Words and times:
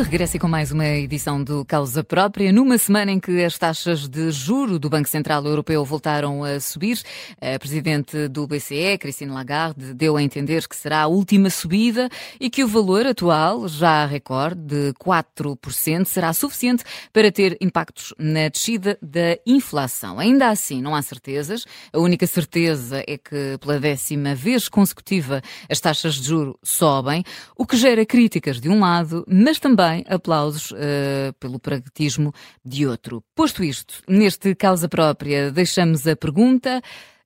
de 0.00 0.04
regresso 0.04 0.36
e 0.36 0.40
com 0.40 0.48
mais 0.48 0.72
uma 0.72 0.86
edição 0.86 1.44
do 1.44 1.62
Causa 1.62 2.02
Própria, 2.02 2.50
numa 2.50 2.78
semana 2.78 3.12
em 3.12 3.20
que 3.20 3.44
as 3.44 3.58
taxas 3.58 4.08
de 4.08 4.30
juro 4.30 4.78
do 4.78 4.88
Banco 4.88 5.08
Central 5.08 5.44
Europeu 5.44 5.84
voltaram 5.84 6.42
a 6.42 6.58
subir. 6.58 7.02
A 7.38 7.58
presidente 7.58 8.26
do 8.28 8.46
BCE, 8.46 8.96
Christine 8.98 9.30
Lagarde, 9.30 9.92
deu 9.92 10.16
a 10.16 10.22
entender 10.22 10.66
que 10.66 10.74
será 10.74 11.02
a 11.02 11.06
última 11.06 11.50
subida 11.50 12.08
e 12.40 12.48
que 12.48 12.64
o 12.64 12.68
valor 12.68 13.06
atual, 13.06 13.68
já 13.68 14.06
recorde 14.06 14.60
de 14.62 14.94
4%, 14.94 16.06
será 16.06 16.32
suficiente 16.32 16.82
para 17.12 17.30
ter 17.30 17.58
impactos 17.60 18.14
na 18.18 18.48
descida 18.48 18.96
da 19.02 19.38
inflação. 19.46 20.18
Ainda 20.18 20.48
assim, 20.48 20.80
não 20.80 20.94
há 20.94 21.02
certezas. 21.02 21.66
A 21.92 21.98
única 21.98 22.26
certeza 22.26 23.04
é 23.06 23.18
que, 23.18 23.58
pela 23.60 23.78
décima 23.78 24.34
vez 24.34 24.66
consecutiva, 24.66 25.42
as 25.68 25.78
taxas 25.78 26.14
de 26.14 26.28
juro 26.28 26.58
sobem, 26.62 27.22
o 27.54 27.66
que 27.66 27.76
gera 27.76 28.06
críticas 28.06 28.58
de 28.58 28.70
um 28.70 28.80
lado, 28.80 29.26
mas 29.28 29.58
também 29.58 29.89
aplausos 30.08 30.70
uh, 30.70 31.32
pelo 31.38 31.58
pragmatismo 31.58 32.32
de 32.64 32.86
outro. 32.86 33.22
Posto 33.34 33.62
isto, 33.62 34.02
neste 34.08 34.54
causa 34.54 34.88
própria, 34.88 35.50
deixamos 35.50 36.06
a 36.06 36.16
pergunta. 36.16 36.82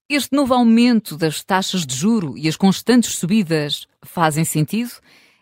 Este 0.07 0.35
novo 0.35 0.53
aumento 0.53 1.17
das 1.17 1.43
taxas 1.43 1.85
de 1.85 1.95
juro 1.95 2.37
e 2.37 2.47
as 2.47 2.55
constantes 2.55 3.15
subidas 3.15 3.87
fazem 4.03 4.45
sentido? 4.45 4.91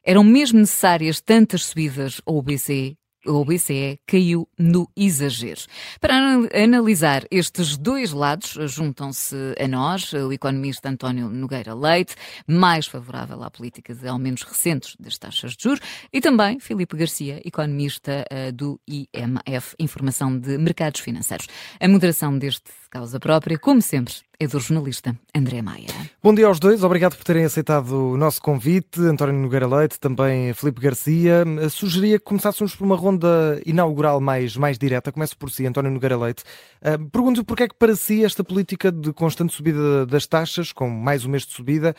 Eram 0.04 0.24
mesmo 0.24 0.60
necessárias 0.60 1.20
tantas 1.22 1.66
subidas 1.66 2.22
ao 2.26 2.42
BCE 2.42 2.98
o 3.26 3.44
BCE 3.46 4.00
caiu 4.06 4.48
no 4.58 4.90
exagero. 4.96 5.62
Para 6.00 6.16
analisar 6.54 7.24
estes 7.32 7.78
dois 7.78 8.12
lados, 8.12 8.58
juntam-se 8.72 9.36
a 9.60 9.68
nós 9.68 10.12
o 10.14 10.32
economista 10.32 10.90
António 10.90 11.30
Nogueira 11.30 11.74
Leite, 11.74 12.16
mais 12.48 12.86
favorável 12.88 13.44
à 13.44 13.50
política 13.50 13.94
de 13.94 14.08
aumentos 14.08 14.44
recentes 14.44 14.96
das 15.00 15.18
taxas 15.18 15.56
de 15.56 15.64
juros, 15.64 15.82
e 16.12 16.22
também 16.22 16.60
Filipe 16.60 16.98
Garcia, 16.98 17.42
economista 17.46 18.26
eh, 18.30 18.52
do 18.52 18.80
IMF, 18.88 19.76
Informação 19.80 20.38
de 20.38 20.58
Mercados 20.58 21.02
Financeiros. 21.02 21.48
A 21.80 21.88
moderação 21.88 22.38
deste 22.38 22.72
causa 22.94 23.20
própria, 23.20 23.58
como 23.58 23.82
sempre, 23.82 24.14
é 24.40 24.48
do 24.48 24.60
jornalista 24.60 25.16
André 25.36 25.62
Maia. 25.62 25.88
Bom 26.22 26.34
dia 26.34 26.48
aos 26.48 26.60
dois, 26.60 26.84
obrigado 26.84 27.16
por 27.16 27.24
terem 27.24 27.46
aceitado 27.46 28.14
o 28.14 28.18
nosso 28.18 28.42
convite. 28.42 29.00
António 29.02 29.36
Nogueira 29.36 29.68
Leite, 29.68 30.00
também 30.00 30.54
Filipe 30.54 30.82
Garcia. 30.82 31.44
Sugeria 31.70 32.18
que 32.18 32.26
começássemos 32.26 32.76
por 32.76 32.86
uma 32.86 32.96
ronda 32.96 33.62
inaugural 33.66 34.20
mais, 34.20 34.58
mais 34.58 34.78
direta. 34.78 35.12
Começo 35.12 35.38
por 35.38 35.50
si, 35.50 35.66
António 35.66 35.92
Nogueira 35.92 36.18
Leite. 36.18 36.44
Uh, 36.82 37.10
Pergunto 37.10 37.46
porque 37.46 37.64
é 37.64 37.68
que 37.68 37.76
para 37.76 37.96
si 37.96 38.24
esta 38.24 38.44
política 38.44 38.92
de 38.92 39.14
constante 39.14 39.54
subida 39.54 40.06
das 40.06 40.26
taxas, 40.28 40.72
com 40.72 40.90
mais 40.90 41.26
um 41.26 41.30
mês 41.30 41.46
de 41.46 41.54
subida, 41.54 41.94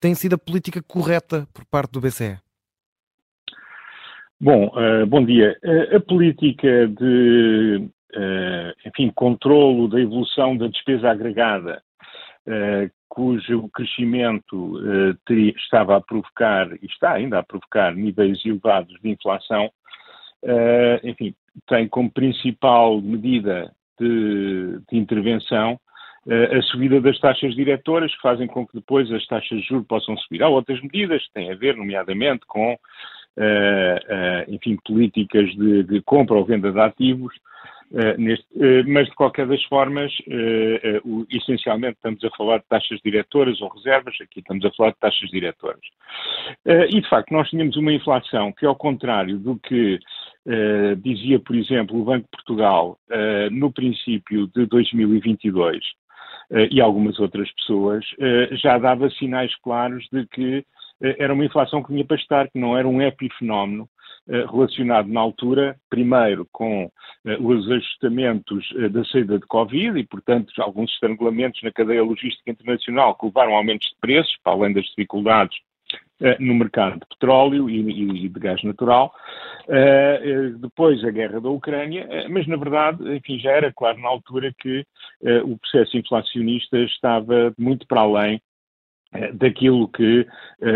tem 0.00 0.14
sido 0.14 0.34
a 0.34 0.38
política 0.38 0.82
correta 0.82 1.46
por 1.52 1.64
parte 1.64 1.92
do 1.92 2.00
BCE? 2.00 2.38
Bom, 4.40 4.68
uh, 4.68 5.06
bom 5.06 5.24
dia. 5.24 5.56
Uh, 5.62 5.96
a 5.96 6.00
política 6.00 6.88
de 6.88 7.88
enfim, 8.86 9.10
controlo 9.14 9.88
da 9.88 10.00
evolução 10.00 10.56
da 10.56 10.66
despesa 10.66 11.10
agregada, 11.10 11.82
uh, 12.46 12.90
cujo 13.08 13.68
crescimento 13.70 14.76
uh, 14.76 15.14
teria, 15.26 15.52
estava 15.56 15.96
a 15.96 16.00
provocar, 16.00 16.72
e 16.82 16.86
está 16.86 17.12
ainda 17.12 17.38
a 17.38 17.42
provocar, 17.42 17.94
níveis 17.94 18.44
elevados 18.44 18.94
de 19.00 19.10
inflação, 19.10 19.70
enfim, 21.04 21.34
tem 21.66 21.86
como 21.86 22.10
principal 22.10 22.98
medida 23.02 23.70
de, 23.98 24.80
de 24.90 24.96
intervenção 24.96 25.78
a 26.26 26.62
subida 26.62 26.98
das 26.98 27.18
taxas 27.18 27.54
diretoras, 27.54 28.14
que 28.14 28.22
fazem 28.22 28.46
com 28.46 28.66
que 28.66 28.74
depois 28.74 29.12
as 29.12 29.26
taxas 29.26 29.60
de 29.60 29.66
juros 29.66 29.86
possam 29.86 30.16
subir. 30.16 30.42
Há 30.42 30.48
outras 30.48 30.80
medidas 30.80 31.22
que 31.26 31.32
têm 31.34 31.50
a 31.50 31.54
ver, 31.54 31.76
nomeadamente, 31.76 32.46
com, 32.46 32.78
enfim, 34.48 34.78
políticas 34.82 35.50
de, 35.56 35.82
de 35.82 36.00
compra 36.00 36.36
ou 36.36 36.44
venda 36.46 36.72
de 36.72 36.80
ativos, 36.80 37.34
Uh, 37.92 38.16
neste, 38.18 38.46
uh, 38.54 38.84
mas, 38.86 39.08
de 39.08 39.14
qualquer 39.16 39.48
das 39.48 39.62
formas, 39.64 40.12
uh, 40.20 41.26
essencialmente 41.28 41.96
estamos 41.96 42.22
a 42.22 42.30
falar 42.36 42.58
de 42.58 42.68
taxas 42.68 43.00
diretoras 43.04 43.60
ou 43.60 43.68
reservas, 43.68 44.14
aqui 44.20 44.38
estamos 44.38 44.64
a 44.64 44.70
falar 44.70 44.90
de 44.90 44.98
taxas 45.00 45.28
diretoras. 45.30 45.80
e, 46.66 47.00
de 47.00 47.08
facto, 47.08 47.32
nós 47.32 47.48
tínhamos 47.50 47.76
uma 47.76 47.92
inflação 47.92 48.52
que, 48.52 48.64
ao 48.64 48.76
contrário 48.76 49.38
do 49.38 49.58
que 49.58 49.98
dizia, 51.02 51.38
por 51.38 51.54
exemplo, 51.54 52.00
o 52.00 52.04
Banco 52.04 52.24
de 52.24 52.30
Portugal 52.30 52.98
no 53.50 53.70
princípio 53.72 54.48
de 54.54 54.66
2022 54.66 55.78
e 56.70 56.80
algumas 56.80 57.18
outras 57.18 57.50
pessoas, 57.52 58.04
já 58.52 58.78
dava 58.78 59.10
sinais 59.10 59.54
claros 59.56 60.06
de 60.12 60.26
que 60.26 60.64
era 61.00 61.32
uma 61.32 61.44
inflação 61.44 61.82
que 61.82 61.92
vinha 61.92 62.04
para 62.04 62.16
estar, 62.16 62.48
que 62.48 62.58
não 62.58 62.76
era 62.76 62.86
um 62.86 63.00
epifenómeno, 63.00 63.84
eh, 63.84 63.99
relacionado 64.28 65.08
na 65.08 65.20
altura, 65.20 65.76
primeiro 65.88 66.46
com 66.52 66.84
uh, 66.84 67.46
os 67.46 67.70
ajustamentos 67.70 68.70
uh, 68.72 68.88
da 68.88 69.04
saída 69.04 69.38
de 69.38 69.46
Covid 69.46 69.98
e, 69.98 70.04
portanto, 70.04 70.52
alguns 70.58 70.92
estrangulamentos 70.92 71.62
na 71.62 71.72
cadeia 71.72 72.02
logística 72.02 72.50
internacional 72.50 73.14
que 73.16 73.26
levaram 73.26 73.54
a 73.54 73.56
aumentos 73.56 73.88
de 73.88 73.96
preços, 74.00 74.36
para 74.42 74.52
além 74.52 74.72
das 74.72 74.84
dificuldades 74.86 75.58
no 76.38 76.54
mercado 76.54 77.00
de 77.00 77.06
petróleo 77.08 77.70
e, 77.70 78.28
de 78.28 78.40
gás 78.40 78.62
natural, 78.62 79.10
depois 80.60 81.02
a 81.02 81.10
guerra 81.10 81.40
da 81.40 81.48
Ucrânia, 81.48 82.06
mas 82.28 82.46
na 82.46 82.56
verdade, 82.56 83.16
enfim, 83.16 83.38
já 83.38 83.52
era 83.52 83.72
claro 83.72 83.98
na 83.98 84.08
altura 84.10 84.54
que 84.60 84.84
o 85.46 85.56
processo 85.56 85.96
inflacionista 85.96 86.76
estava 86.76 87.54
muito 87.58 87.86
para 87.86 88.02
além 88.02 88.34
eh, 88.36 88.40
daquilo 89.32 89.88
que 89.88 90.20
uh, 90.20 90.26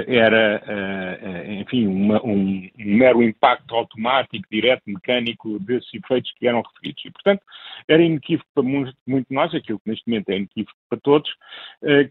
era, 0.09 0.61
uh, 0.67 1.53
enfim, 1.53 1.87
uma, 1.87 2.21
um, 2.25 2.69
mero 2.77 3.22
impacto 3.22 3.75
automático, 3.75 4.45
direto, 4.50 4.83
mecânico 4.87 5.59
desses 5.61 5.93
efeitos 5.95 6.33
que 6.33 6.49
eram 6.49 6.62
referidos. 6.62 7.05
E, 7.05 7.11
portanto, 7.12 7.43
era 7.87 8.03
inequívoco 8.03 8.49
para 8.53 8.62
muito, 8.65 8.93
muito 9.06 9.27
nós, 9.33 9.55
aquilo 9.55 9.78
que 9.78 9.91
neste 9.91 10.09
momento 10.09 10.31
é 10.31 10.37
inequívoco 10.37 10.77
para 10.89 11.00
todos, 11.00 11.31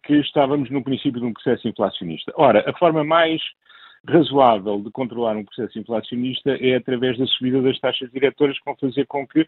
que 0.04 0.16
estávamos 0.16 0.70
no 0.70 0.84
princípio 0.84 1.20
de 1.20 1.26
um 1.26 1.34
processo 1.34 1.68
inflacionista. 1.68 2.32
Ora, 2.36 2.64
a 2.70 2.74
forma 2.78 3.04
mais 3.04 3.42
razoável 4.08 4.82
de 4.82 4.92
controlar 4.92 5.36
um 5.36 5.46
processo 5.46 5.80
inflacionista 5.80 6.52
é 6.60 6.76
através 6.76 7.18
da 7.18 7.26
subida 7.26 7.62
das 7.62 7.80
taxas 7.80 8.12
diretoras 8.12 8.58
que 8.60 8.66
vão 8.66 8.76
fazer 8.76 9.06
com 9.08 9.26
que 9.26 9.46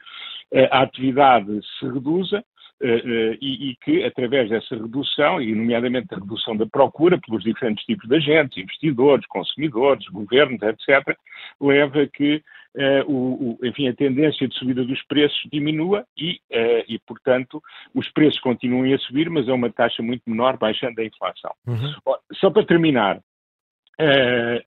a 0.71 0.81
atividade 0.81 1.59
se 1.77 1.85
reduza, 1.85 2.37
eh, 2.37 2.41
eh, 2.41 2.54
e, 2.81 3.69
e, 3.69 3.75
que, 3.77 4.03
através 4.03 4.49
dessa 4.49 4.75
redução, 4.75 5.41
e 5.41 5.55
nomeadamente 5.55 6.13
a 6.13 6.17
redução 6.17 6.55
da 6.55 6.65
procura 6.65 7.19
pelos 7.19 7.43
diferentes 7.43 7.85
tipos 7.85 8.07
de 8.07 8.15
agentes, 8.15 8.57
investidores, 8.57 9.25
consumidores, 9.27 10.05
governos, 10.07 10.61
etc., 10.61 11.17
leva 11.59 12.01
a 12.01 12.07
que 12.07 12.41
Uh, 12.75 13.09
o, 13.09 13.57
o, 13.61 13.65
enfim, 13.65 13.87
a 13.87 13.95
tendência 13.95 14.45
de 14.45 14.53
subida 14.53 14.83
dos 14.83 15.01
preços 15.03 15.39
diminua 15.49 16.05
e, 16.17 16.41
uh, 16.51 16.83
e, 16.89 16.99
portanto, 17.07 17.63
os 17.93 18.09
preços 18.11 18.37
continuem 18.41 18.93
a 18.93 18.97
subir, 18.97 19.29
mas 19.29 19.47
a 19.47 19.53
uma 19.53 19.71
taxa 19.71 20.03
muito 20.03 20.23
menor, 20.27 20.57
baixando 20.57 20.99
a 20.99 21.05
inflação. 21.05 21.53
Uhum. 21.65 21.93
Só 22.33 22.49
para 22.49 22.65
terminar, 22.65 23.19
uh, 23.19 24.61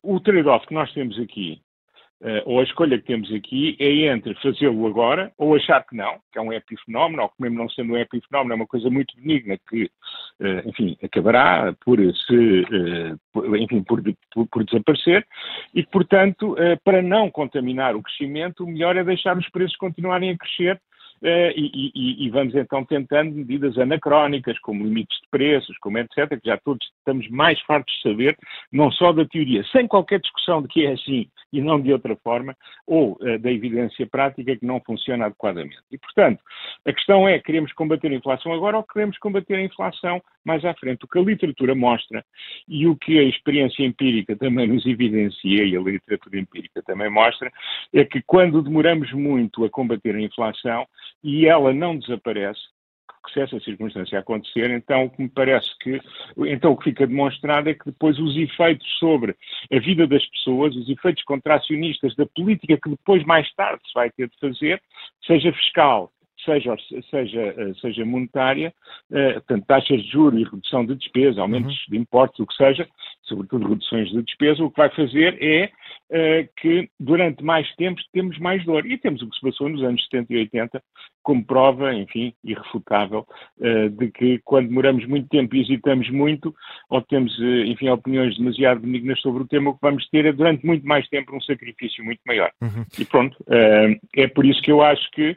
o 0.00 0.20
trade-off 0.20 0.64
que 0.66 0.74
nós 0.74 0.92
temos 0.92 1.18
aqui 1.18 1.60
Uh, 2.20 2.42
ou 2.44 2.60
a 2.60 2.64
escolha 2.64 2.98
que 2.98 3.06
temos 3.06 3.32
aqui 3.32 3.74
é 3.80 4.12
entre 4.12 4.34
fazê-lo 4.42 4.86
agora 4.86 5.32
ou 5.38 5.54
achar 5.54 5.82
que 5.86 5.96
não, 5.96 6.18
que 6.30 6.38
é 6.38 6.42
um 6.42 6.52
epifenómeno, 6.52 7.22
ou 7.22 7.30
que 7.30 7.36
mesmo 7.40 7.56
não 7.56 7.68
sendo 7.70 7.94
um 7.94 7.96
epifenómeno 7.96 8.52
é 8.52 8.56
uma 8.56 8.66
coisa 8.66 8.90
muito 8.90 9.16
benigna 9.16 9.56
que, 9.66 9.84
uh, 9.84 10.68
enfim, 10.68 10.98
acabará 11.02 11.74
por 11.82 11.96
se, 11.98 12.60
uh, 12.60 13.18
por, 13.32 13.56
enfim, 13.56 13.82
por, 13.84 14.02
por, 14.34 14.46
por, 14.48 14.64
desaparecer 14.64 15.26
e 15.74 15.82
que, 15.82 15.90
portanto, 15.90 16.54
para 16.84 17.00
não 17.00 17.30
contaminar 17.30 17.96
o 17.96 18.02
crescimento, 18.02 18.64
o 18.64 18.66
melhor 18.66 18.98
é 18.98 19.04
deixar 19.04 19.38
os 19.38 19.48
preços 19.48 19.76
continuarem 19.76 20.30
a 20.30 20.36
crescer 20.36 20.78
e, 21.22 21.92
e, 21.94 22.26
e, 22.26 22.30
vamos 22.30 22.54
então 22.54 22.84
tentando 22.84 23.34
medidas 23.34 23.76
anacrónicas, 23.78 24.58
como 24.60 24.84
limites 24.84 25.18
de 25.20 25.28
preços, 25.30 25.76
como 25.78 25.98
etc., 25.98 26.28
que 26.40 26.48
já 26.48 26.58
todos 26.58 26.86
estamos 26.98 27.28
mais 27.28 27.60
fartos 27.62 27.94
de 27.94 28.10
saber, 28.10 28.36
não 28.72 28.90
só 28.90 29.12
da 29.12 29.24
teoria, 29.26 29.62
sem 29.64 29.86
qualquer 29.86 30.20
discussão 30.20 30.62
de 30.62 30.68
que 30.68 30.86
é 30.86 30.92
assim 30.92 31.28
e 31.52 31.60
não 31.60 31.80
de 31.80 31.92
outra 31.92 32.16
forma, 32.16 32.56
ou 32.86 33.18
uh, 33.20 33.38
da 33.38 33.50
evidência 33.50 34.06
prática 34.06 34.56
que 34.56 34.64
não 34.64 34.80
funciona 34.80 35.26
adequadamente. 35.26 35.78
E, 35.90 35.98
portanto, 35.98 36.42
a 36.86 36.92
questão 36.92 37.28
é, 37.28 37.38
queremos 37.38 37.72
combater 37.72 38.10
a 38.10 38.14
inflação 38.14 38.52
agora 38.52 38.76
ou 38.76 38.84
queremos 38.84 39.18
combater 39.18 39.54
a 39.54 39.62
inflação 39.62 40.22
mais 40.44 40.64
à 40.64 40.74
frente? 40.74 41.04
O 41.04 41.08
que 41.08 41.18
a 41.18 41.22
literatura 41.22 41.74
mostra 41.74 42.24
e 42.68 42.86
o 42.86 42.96
que 42.96 43.18
a 43.18 43.22
experiência 43.22 43.84
empírica 43.84 44.36
também 44.36 44.66
nos 44.66 44.86
evidencia, 44.86 45.64
e 45.64 45.76
a 45.76 45.80
literatura 45.80 46.38
empírica 46.38 46.82
também 46.82 47.10
mostra, 47.10 47.50
é 47.92 48.04
que 48.04 48.22
quando 48.22 48.62
demoramos 48.62 49.12
muito 49.12 49.64
a 49.64 49.70
combater 49.70 50.14
a 50.14 50.20
inflação 50.20 50.86
e 51.22 51.46
ela 51.46 51.72
não 51.72 51.96
desaparece, 51.96 52.60
que 53.24 53.32
se 53.32 53.40
essa 53.40 53.60
circunstância 53.60 54.18
acontecer, 54.18 54.70
então 54.70 55.04
o 55.04 55.10
que 55.10 55.22
me 55.22 55.28
parece 55.28 55.68
que, 55.78 56.00
então 56.46 56.72
o 56.72 56.76
que 56.76 56.84
fica 56.84 57.06
demonstrado 57.06 57.68
é 57.68 57.74
que 57.74 57.84
depois 57.86 58.18
os 58.18 58.36
efeitos 58.36 58.86
sobre 58.98 59.36
a 59.72 59.78
vida 59.78 60.06
das 60.06 60.24
pessoas, 60.26 60.74
os 60.76 60.88
efeitos 60.88 61.22
contracionistas 61.24 62.14
da 62.16 62.26
política 62.26 62.78
que 62.82 62.90
depois 62.90 63.24
mais 63.24 63.50
tarde 63.54 63.82
se 63.86 63.94
vai 63.94 64.10
ter 64.10 64.28
de 64.28 64.38
fazer, 64.38 64.82
seja 65.26 65.52
fiscal, 65.52 66.10
seja, 66.44 66.76
seja, 67.10 67.74
seja 67.80 68.04
monetária, 68.04 68.72
portanto, 69.08 69.64
taxas 69.66 70.02
de 70.02 70.10
juros 70.10 70.40
e 70.40 70.44
redução 70.44 70.84
de 70.84 70.94
despesa, 70.94 71.40
aumentos 71.40 71.72
uhum. 71.72 71.90
de 71.90 71.98
impostos, 71.98 72.40
o 72.40 72.46
que 72.46 72.54
seja, 72.54 72.88
sobretudo 73.22 73.68
reduções 73.68 74.10
de 74.10 74.22
despesa, 74.22 74.64
o 74.64 74.70
que 74.70 74.78
vai 74.78 74.90
fazer 74.90 75.38
é 75.40 75.70
que 76.56 76.88
durante 76.98 77.44
mais 77.44 77.72
tempo 77.76 78.00
temos 78.12 78.38
mais 78.38 78.64
dor. 78.64 78.84
E 78.84 78.98
temos 78.98 79.22
o 79.22 79.28
que 79.28 79.36
se 79.36 79.42
passou 79.42 79.68
nos 79.68 79.82
anos 79.82 80.02
70 80.04 80.32
e 80.32 80.36
80 80.38 80.82
como 81.22 81.44
prova, 81.44 81.94
enfim, 81.94 82.34
irrefutável, 82.42 83.26
de 83.92 84.10
que 84.10 84.40
quando 84.44 84.68
demoramos 84.68 85.06
muito 85.06 85.28
tempo 85.28 85.54
e 85.54 85.60
hesitamos 85.60 86.10
muito, 86.10 86.54
ou 86.88 87.00
temos, 87.02 87.32
enfim, 87.66 87.88
opiniões 87.88 88.36
demasiado 88.36 88.80
benignas 88.80 89.20
sobre 89.20 89.42
o 89.42 89.46
tema, 89.46 89.70
o 89.70 89.74
que 89.74 89.80
vamos 89.82 90.08
ter 90.08 90.26
é 90.26 90.32
durante 90.32 90.66
muito 90.66 90.86
mais 90.86 91.06
tempo 91.08 91.36
um 91.36 91.40
sacrifício 91.40 92.04
muito 92.04 92.20
maior. 92.26 92.50
Uhum. 92.60 92.84
E 92.98 93.04
pronto, 93.04 93.36
é 94.16 94.26
por 94.28 94.44
isso 94.44 94.60
que 94.62 94.72
eu 94.72 94.82
acho 94.82 95.08
que 95.12 95.30
eh, 95.30 95.36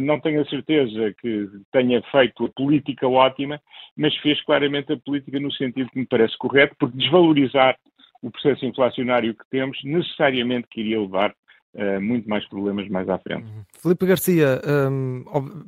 não 0.00 0.18
tenho 0.20 0.40
a 0.40 0.44
certeza 0.46 1.14
que 1.20 1.48
tenha 1.70 2.02
feito 2.10 2.46
a 2.46 2.48
política 2.48 3.06
ótima, 3.06 3.60
mas 3.96 4.16
fez 4.18 4.42
claramente 4.44 4.92
a 4.92 4.96
política 4.96 5.38
no 5.38 5.52
sentido 5.52 5.90
que 5.90 5.98
me 5.98 6.06
parece 6.06 6.36
correto, 6.38 6.74
porque 6.78 6.96
desvalorizar 6.96 7.76
o 8.22 8.30
processo 8.30 8.64
inflacionário 8.64 9.34
que 9.34 9.44
temos 9.50 9.78
necessariamente 9.84 10.68
que 10.70 10.80
iria 10.80 11.00
levar 11.00 11.34
Uh, 11.72 12.00
muito 12.00 12.28
mais 12.28 12.44
problemas 12.48 12.88
mais 12.88 13.08
à 13.08 13.16
frente. 13.18 13.44
Uhum. 13.44 13.62
Felipe 13.80 14.04
Garcia, 14.04 14.60
um, 14.90 15.22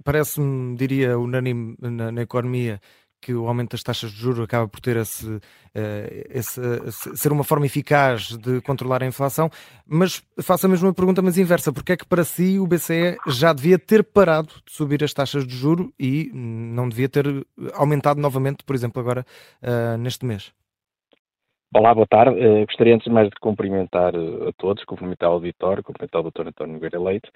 parece-me, 0.04 0.76
diria, 0.76 1.16
unânime 1.16 1.76
na, 1.80 2.10
na, 2.10 2.22
economia 2.22 2.80
que 3.22 3.32
o 3.32 3.46
aumento 3.46 3.70
das 3.70 3.82
taxas 3.84 4.10
de 4.10 4.18
juros 4.18 4.40
acaba 4.40 4.66
por 4.66 4.80
ter 4.80 4.96
esse, 4.96 5.40
eh, 5.72 6.26
esse, 6.30 6.60
ser 7.16 7.30
uma 7.30 7.44
forma 7.44 7.64
eficaz 7.64 8.36
de 8.36 8.60
controlar 8.62 9.00
a 9.02 9.06
inflação, 9.06 9.48
mas 9.86 10.22
faço 10.42 10.66
a 10.66 10.68
mesma 10.68 10.92
pergunta, 10.92 11.22
mas 11.22 11.38
inversa. 11.38 11.72
Porque 11.72 11.92
é 11.92 11.96
que 11.96 12.04
para 12.04 12.24
si 12.24 12.58
o 12.58 12.66
BCE 12.66 13.16
já 13.28 13.52
devia 13.52 13.78
ter 13.78 14.02
parado 14.02 14.48
de 14.66 14.72
subir 14.72 15.04
as 15.04 15.14
taxas 15.14 15.46
de 15.46 15.54
juro 15.54 15.94
e 15.98 16.30
não 16.34 16.88
devia 16.88 17.08
ter 17.08 17.24
aumentado 17.74 18.20
novamente, 18.20 18.64
por 18.64 18.74
exemplo, 18.74 19.00
agora 19.00 19.24
uh, 19.62 19.96
neste 19.96 20.26
mês? 20.26 20.52
Olá, 21.74 21.94
boa 21.94 22.06
tarde. 22.06 22.38
Uh, 22.38 22.66
gostaria 22.66 22.94
antes 22.94 23.04
de 23.04 23.10
mais 23.10 23.28
de 23.28 23.36
cumprimentar 23.40 24.12
a 24.14 24.52
todos, 24.58 24.84
cumprimentar 24.84 25.30
o 25.30 25.34
auditório, 25.34 25.82
cumprimentar 25.82 26.20
o 26.20 26.30
Dr. 26.30 26.48
António 26.48 26.74
Nogueira 26.74 27.00
Leite, 27.00 27.30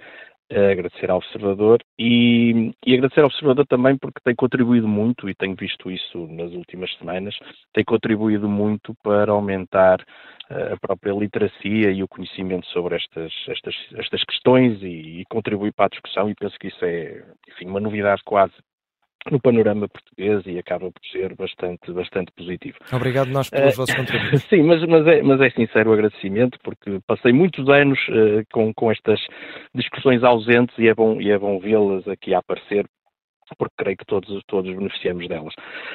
agradecer 0.51 1.11
ao 1.11 1.19
Observador 1.19 1.83
e, 1.99 2.73
e, 2.85 2.95
agradecer 2.95 3.21
ao 3.21 3.27
Observador 3.27 3.67
também 3.67 3.97
porque 3.97 4.21
tem 4.25 4.35
contribuído 4.35 4.87
muito, 4.87 5.29
e 5.29 5.35
tenho 5.35 5.57
visto 5.57 5.91
isso 5.91 6.27
nas 6.29 6.53
últimas 6.53 6.93
semanas, 6.99 7.37
tem 7.73 7.85
contribuído 7.85 8.49
muito 8.49 8.95
para 9.03 9.33
aumentar 9.33 10.01
uh, 10.51 10.75
a 10.75 10.77
própria 10.81 11.13
literacia 11.13 11.91
e 11.91 12.03
o 12.03 12.09
conhecimento 12.09 12.67
sobre 12.69 12.97
estas, 12.97 13.33
estas, 13.49 13.75
estas 13.95 14.25
questões 14.25 14.81
e, 14.83 15.21
e 15.21 15.25
para 15.73 15.87
a 15.87 15.91
discussão 15.91 16.31
e 16.31 16.35
penso 16.35 16.57
que 16.59 16.69
isso 16.69 16.85
é, 16.85 17.25
enfim, 17.49 17.67
uma 17.67 17.81
novidade 17.81 18.23
quase 18.25 18.55
no 19.31 19.41
panorama 19.41 19.89
português 19.89 20.45
e 20.47 20.59
acaba 20.59 20.91
por 20.91 21.05
ser 21.11 21.35
bastante, 21.35 21.93
bastante 21.93 22.33
positivo. 22.33 22.79
Obrigado 22.93 23.29
nós 23.29 23.51
pelos 23.51 23.75
uh, 23.75 23.77
vossos 23.77 23.95
contributos. 23.97 24.43
Sim, 24.45 24.63
mas, 24.63 24.85
mas, 24.87 25.07
é, 25.07 25.23
mas 25.23 25.41
é 25.41 25.51
sincero 25.51 25.91
o 25.91 25.93
agradecimento 25.93 26.59
porque 26.63 27.01
passei 27.07 27.33
muitos 27.33 27.69
anos 27.69 27.99
uh, 28.09 28.45
com, 28.53 28.73
com 28.75 28.91
estas 28.91 29.21
discussões 29.75 30.23
ausentes 30.23 30.77
e 30.79 30.89
é 30.89 30.95
bom, 30.95 31.21
e 31.21 31.31
é 31.31 31.39
bom 31.39 31.59
vê-las 31.59 32.07
aqui 32.09 32.35
a 32.35 32.39
aparecer 32.39 32.87
porque 33.55 33.75
creio 33.77 33.97
que 33.97 34.07
todos, 34.07 34.43
todos 34.47 34.75
beneficiamos 34.75 35.29
delas. 35.29 35.55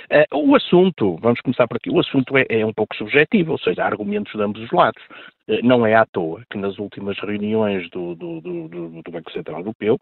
Uh, 0.10 0.38
o 0.38 0.56
assunto, 0.56 1.18
vamos 1.22 1.42
começar 1.42 1.68
por 1.68 1.78
aqui, 1.78 1.90
o 1.90 2.00
assunto 2.00 2.38
é, 2.38 2.46
é, 2.50 2.66
um 2.66 2.74
pouco 2.74 2.96
subjetivo, 2.96 3.54
ou 3.54 3.60
seja, 3.60 3.84
há 3.84 3.88
argumentos 3.88 4.32
de 4.32 4.42
ambos 4.42 4.62
os 4.62 4.72
lados. 4.72 5.04
Uh, 5.48 5.60
não 5.64 5.86
é 5.86 5.96
à 5.96 6.06
toa 6.06 6.44
que 6.50 6.58
nas 6.58 6.78
últimas 6.80 7.20
reuniões 7.20 7.90
do, 7.90 8.16
do, 8.16 8.40
do, 8.40 9.02
do 9.02 9.12
Banco 9.12 9.32
Central 9.32 9.60
Europeu, 9.60 10.00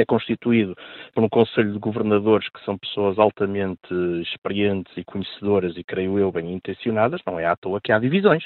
é 0.00 0.04
constituído 0.04 0.74
por 1.14 1.24
um 1.24 1.28
Conselho 1.28 1.72
de 1.72 1.78
Governadores 1.78 2.48
que 2.48 2.64
são 2.64 2.78
pessoas 2.78 3.18
altamente 3.18 3.92
experientes 4.22 4.92
e 4.96 5.04
conhecedoras 5.04 5.76
e, 5.76 5.84
creio 5.84 6.18
eu, 6.18 6.30
bem 6.30 6.52
intencionadas, 6.52 7.20
não 7.26 7.38
é 7.38 7.46
à 7.46 7.56
toa 7.56 7.80
que 7.80 7.92
há 7.92 7.98
divisões. 7.98 8.44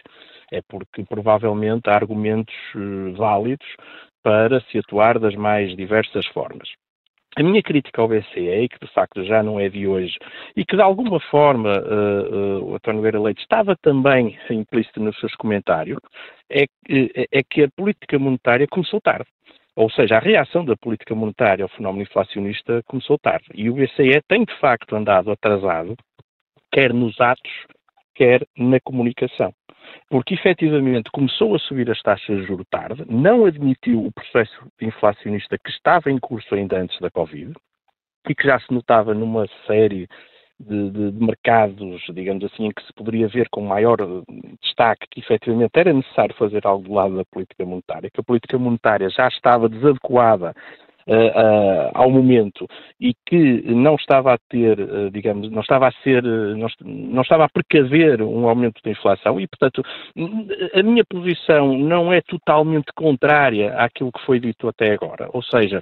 É 0.52 0.60
porque 0.68 1.04
provavelmente 1.04 1.88
há 1.88 1.94
argumentos 1.94 2.54
uh, 2.74 3.14
válidos 3.14 3.66
para 4.22 4.60
se 4.62 4.78
atuar 4.78 5.18
das 5.18 5.34
mais 5.34 5.76
diversas 5.76 6.26
formas. 6.26 6.68
A 7.38 7.42
minha 7.42 7.62
crítica 7.62 8.00
ao 8.00 8.08
BCE, 8.08 8.66
que 8.68 8.78
de 8.80 8.92
facto 8.94 9.22
já 9.22 9.42
não 9.42 9.60
é 9.60 9.68
de 9.68 9.86
hoje, 9.86 10.16
e 10.56 10.64
que 10.64 10.74
de 10.74 10.80
alguma 10.80 11.20
forma 11.20 11.70
uh, 11.70 12.34
uh, 12.34 12.64
o 12.64 12.74
António 12.76 12.96
Nogueira 12.96 13.20
Leite 13.20 13.42
estava 13.42 13.76
também 13.82 14.38
implícito 14.48 15.00
nos 15.00 15.18
seus 15.20 15.34
comentários, 15.34 15.98
é, 16.50 16.64
é 17.30 17.42
que 17.42 17.62
a 17.62 17.68
política 17.76 18.18
monetária 18.18 18.66
começou 18.66 19.02
tarde. 19.02 19.28
Ou 19.76 19.90
seja, 19.90 20.16
a 20.16 20.20
reação 20.20 20.64
da 20.64 20.74
política 20.74 21.14
monetária 21.14 21.62
ao 21.62 21.68
fenómeno 21.68 22.02
inflacionista 22.02 22.82
começou 22.86 23.18
tarde. 23.18 23.44
E 23.54 23.68
o 23.68 23.74
BCE 23.74 24.22
tem, 24.26 24.44
de 24.44 24.58
facto, 24.58 24.96
andado 24.96 25.30
atrasado, 25.30 25.94
quer 26.72 26.94
nos 26.94 27.20
atos, 27.20 27.52
quer 28.14 28.46
na 28.56 28.80
comunicação. 28.80 29.52
Porque, 30.08 30.34
efetivamente, 30.34 31.10
começou 31.10 31.54
a 31.54 31.58
subir 31.58 31.90
as 31.90 32.00
taxas 32.00 32.38
de 32.38 32.46
juros 32.46 32.66
tarde, 32.70 33.04
não 33.06 33.44
admitiu 33.44 34.04
o 34.04 34.12
processo 34.12 34.66
inflacionista 34.80 35.58
que 35.58 35.70
estava 35.70 36.10
em 36.10 36.18
curso 36.18 36.54
ainda 36.54 36.78
antes 36.78 36.98
da 36.98 37.10
Covid 37.10 37.52
e 38.28 38.34
que 38.34 38.46
já 38.46 38.58
se 38.58 38.72
notava 38.72 39.12
numa 39.12 39.46
série 39.66 40.08
de, 40.58 40.90
de, 40.90 41.10
de, 41.12 41.24
mercados, 41.24 42.02
digamos 42.14 42.44
assim, 42.44 42.66
em 42.66 42.70
que 42.70 42.82
se 42.84 42.92
poderia 42.94 43.28
ver 43.28 43.48
com 43.50 43.60
maior 43.60 43.98
destaque 44.62 45.06
que 45.10 45.20
efetivamente 45.20 45.72
era 45.74 45.92
necessário 45.92 46.34
fazer 46.36 46.66
algo 46.66 46.84
do 46.84 46.94
lado 46.94 47.16
da 47.16 47.24
política 47.24 47.64
monetária, 47.64 48.10
que 48.10 48.20
a 48.20 48.24
política 48.24 48.58
monetária 48.58 49.08
já 49.10 49.28
estava 49.28 49.68
desadequada 49.68 50.54
Uh, 51.08 51.30
uh, 51.30 51.90
ao 51.94 52.10
momento 52.10 52.66
e 53.00 53.14
que 53.24 53.62
não 53.72 53.94
estava 53.94 54.34
a 54.34 54.38
ter, 54.50 54.80
uh, 54.80 55.08
digamos, 55.08 55.48
não 55.52 55.60
estava 55.60 55.86
a 55.86 55.92
ser, 56.02 56.20
não, 56.24 56.66
não, 56.84 57.22
estava 57.22 57.44
a 57.44 57.48
precaver 57.48 58.20
um 58.20 58.48
aumento 58.48 58.82
da 58.82 58.90
inflação 58.90 59.38
e, 59.38 59.46
portanto, 59.46 59.84
a 60.74 60.82
minha 60.82 61.04
posição 61.08 61.78
não 61.78 62.12
é 62.12 62.20
totalmente 62.22 62.86
contrária 62.92 63.72
àquilo 63.76 64.10
que 64.10 64.26
foi 64.26 64.40
dito 64.40 64.66
até 64.66 64.94
agora. 64.94 65.30
Ou 65.32 65.44
seja, 65.44 65.80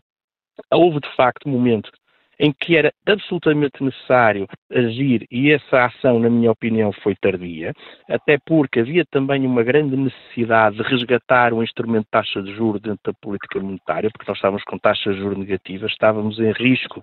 houve 0.70 1.00
de 1.00 1.08
facto 1.16 1.48
um 1.48 1.52
momento 1.52 1.90
em 2.38 2.52
que 2.52 2.76
era 2.76 2.92
absolutamente 3.06 3.82
necessário 3.82 4.46
agir 4.70 5.26
e 5.30 5.52
essa 5.52 5.86
ação, 5.86 6.18
na 6.18 6.28
minha 6.28 6.50
opinião, 6.50 6.92
foi 6.92 7.14
tardia, 7.14 7.72
até 8.08 8.38
porque 8.46 8.80
havia 8.80 9.04
também 9.10 9.46
uma 9.46 9.62
grande 9.62 9.96
necessidade 9.96 10.76
de 10.76 10.82
resgatar 10.82 11.52
o 11.52 11.62
instrumento 11.62 12.04
de 12.04 12.10
taxa 12.10 12.42
de 12.42 12.54
juros 12.54 12.80
dentro 12.80 13.00
da 13.04 13.12
política 13.20 13.60
monetária, 13.60 14.10
porque 14.10 14.28
nós 14.28 14.36
estávamos 14.36 14.64
com 14.64 14.78
taxas 14.78 15.14
de 15.14 15.20
juros 15.20 15.38
negativas, 15.38 15.90
estávamos 15.90 16.38
em 16.38 16.52
risco 16.52 17.02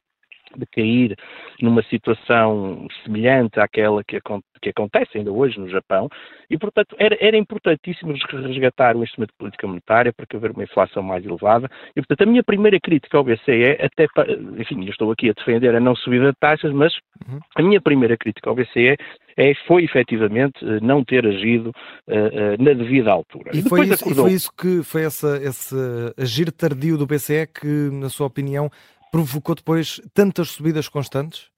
de 0.58 0.66
cair 0.66 1.16
numa 1.62 1.84
situação 1.84 2.88
semelhante 3.04 3.60
àquela 3.60 4.04
que, 4.04 4.20
que, 4.62 4.70
acontece 4.70 5.18
ainda 5.18 5.32
hoje 5.32 5.60
no 5.60 5.70
Japão, 5.70 6.10
e, 6.50 6.58
portanto, 6.58 6.96
era, 7.00 7.18
era 7.20 7.38
importantíssimo 7.38 8.14
resgatar 8.14 8.96
o 8.96 9.04
instrumento 9.04 9.32
de 9.32 9.38
política 9.38 9.68
monetária 9.68 10.14
para 10.14 10.26
que 10.26 10.36
haver 10.36 10.52
uma 10.52 10.64
inflação 10.64 11.04
mais 11.04 11.26
elevada, 11.26 11.70
e, 11.96 12.02
portanto, 12.02 12.24
a 12.24 12.26
minha 12.32 12.44
primeira 12.44 12.80
crítica 12.80 13.18
ao 13.18 13.24
BCE, 13.24 13.78
até, 13.80 14.08
para, 14.14 14.32
enfim, 14.34 14.84
eu 14.84 14.92
estou 14.92 15.12
aqui 15.12 15.30
a 15.30 15.34
defender 15.34 15.76
a 15.76 15.80
não 15.80 15.96
subida 15.96 16.32
de 16.32 16.38
taxas, 16.40 16.72
mas 16.72 16.94
uhum. 17.28 17.40
a 17.56 17.62
minha 17.62 17.82
primeira 17.82 18.18
crítica 18.18 18.50
ao 18.50 18.56
BCE 18.56 18.98
é, 19.38 19.54
foi 19.68 19.84
efetivamente 19.84 20.64
eh, 20.64 20.80
não 20.82 21.04
ter 21.04 21.26
agido 21.26 21.70
uh, 22.08 22.14
uh, 22.14 22.64
na 22.64 22.74
devida 22.74 23.12
altura. 23.12 23.52
E, 23.54 23.60
e 23.60 23.62
foi, 23.64 23.88
isso, 23.88 24.04
acordou... 24.04 24.26
e 24.26 24.30
foi 24.30 24.36
isso 24.36 24.52
que 24.56 24.84
foi 24.84 25.04
essa, 25.04 25.38
esse 25.42 25.76
agir 26.18 26.52
tardio 26.52 26.98
do 26.98 27.06
BCE 27.06 27.48
que, 27.48 27.90
na 27.92 28.10
sua 28.10 28.28
opinião, 28.28 28.70
provocou 29.12 29.54
depois 29.54 30.02
tantas 30.14 30.50
subidas 30.50 30.88
constantes? 30.88 31.52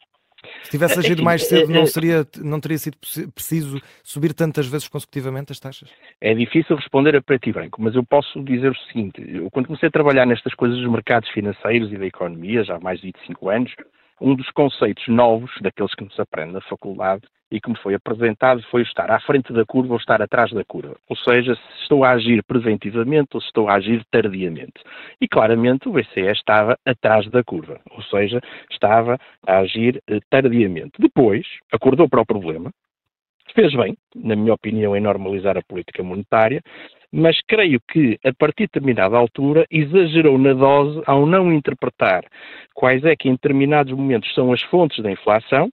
Se 0.63 0.71
tivesse 0.71 0.99
agido 0.99 1.21
mais 1.23 1.47
cedo, 1.47 1.71
não, 1.71 1.85
seria, 1.85 2.25
não 2.43 2.59
teria 2.59 2.77
sido 2.77 2.97
preciso 3.33 3.79
subir 4.03 4.33
tantas 4.33 4.67
vezes 4.67 4.87
consecutivamente 4.87 5.51
as 5.51 5.59
taxas? 5.59 5.89
É 6.19 6.33
difícil 6.33 6.75
responder 6.75 7.15
a 7.15 7.21
preto 7.21 7.49
e 7.49 7.53
branco, 7.53 7.81
mas 7.81 7.95
eu 7.95 8.03
posso 8.03 8.43
dizer 8.43 8.71
o 8.71 8.77
seguinte: 8.87 9.23
eu, 9.25 9.49
quando 9.51 9.67
comecei 9.67 9.87
a 9.87 9.91
trabalhar 9.91 10.25
nestas 10.25 10.53
coisas 10.53 10.77
dos 10.77 10.89
mercados 10.89 11.29
financeiros 11.29 11.91
e 11.91 11.97
da 11.97 12.05
economia, 12.05 12.63
já 12.63 12.75
há 12.75 12.79
mais 12.79 12.99
de 12.99 13.07
25 13.07 13.49
anos, 13.49 13.73
um 14.23 14.35
dos 14.35 14.49
conceitos 14.51 15.05
novos, 15.09 15.51
daqueles 15.61 15.93
que 15.93 16.05
nos 16.05 16.17
aprende 16.17 16.53
na 16.53 16.61
faculdade, 16.61 17.23
e 17.51 17.61
que 17.61 17.69
me 17.69 17.77
foi 17.77 17.93
apresentado 17.93 18.63
foi 18.71 18.81
estar 18.81 19.11
à 19.11 19.19
frente 19.19 19.53
da 19.53 19.63
curva 19.63 19.93
ou 19.93 19.99
estar 19.99 20.19
atrás 20.21 20.51
da 20.51 20.63
curva. 20.63 20.95
Ou 21.07 21.15
seja, 21.17 21.53
se 21.53 21.81
estou 21.83 22.03
a 22.03 22.11
agir 22.11 22.41
preventivamente 22.43 23.29
ou 23.33 23.41
se 23.41 23.47
estou 23.47 23.69
a 23.69 23.75
agir 23.75 24.03
tardiamente. 24.09 24.81
E 25.21 25.27
claramente 25.27 25.87
o 25.87 25.91
BCE 25.91 26.31
estava 26.31 26.75
atrás 26.83 27.29
da 27.29 27.43
curva, 27.43 27.79
ou 27.91 28.01
seja, 28.03 28.41
estava 28.71 29.19
a 29.45 29.59
agir 29.59 30.01
eh, 30.07 30.19
tardiamente. 30.31 30.93
Depois, 30.97 31.45
acordou 31.71 32.09
para 32.09 32.21
o 32.21 32.25
problema, 32.25 32.71
fez 33.53 33.75
bem, 33.75 33.95
na 34.15 34.35
minha 34.35 34.53
opinião, 34.53 34.95
em 34.95 35.01
normalizar 35.01 35.55
a 35.55 35.61
política 35.61 36.01
monetária, 36.01 36.63
mas 37.15 37.39
creio 37.47 37.79
que, 37.91 38.17
a 38.25 38.33
partir 38.33 38.63
de 38.63 38.71
determinada 38.73 39.15
altura, 39.15 39.67
exagerou 39.69 40.35
na 40.39 40.53
dose 40.53 41.03
ao 41.05 41.27
não 41.27 41.53
interpretar 41.53 42.25
quais 42.73 43.05
é 43.05 43.15
que 43.15 43.29
em 43.29 43.33
determinados 43.33 43.93
momentos 43.93 44.33
são 44.33 44.51
as 44.51 44.63
fontes 44.63 45.03
da 45.03 45.11
inflação, 45.11 45.69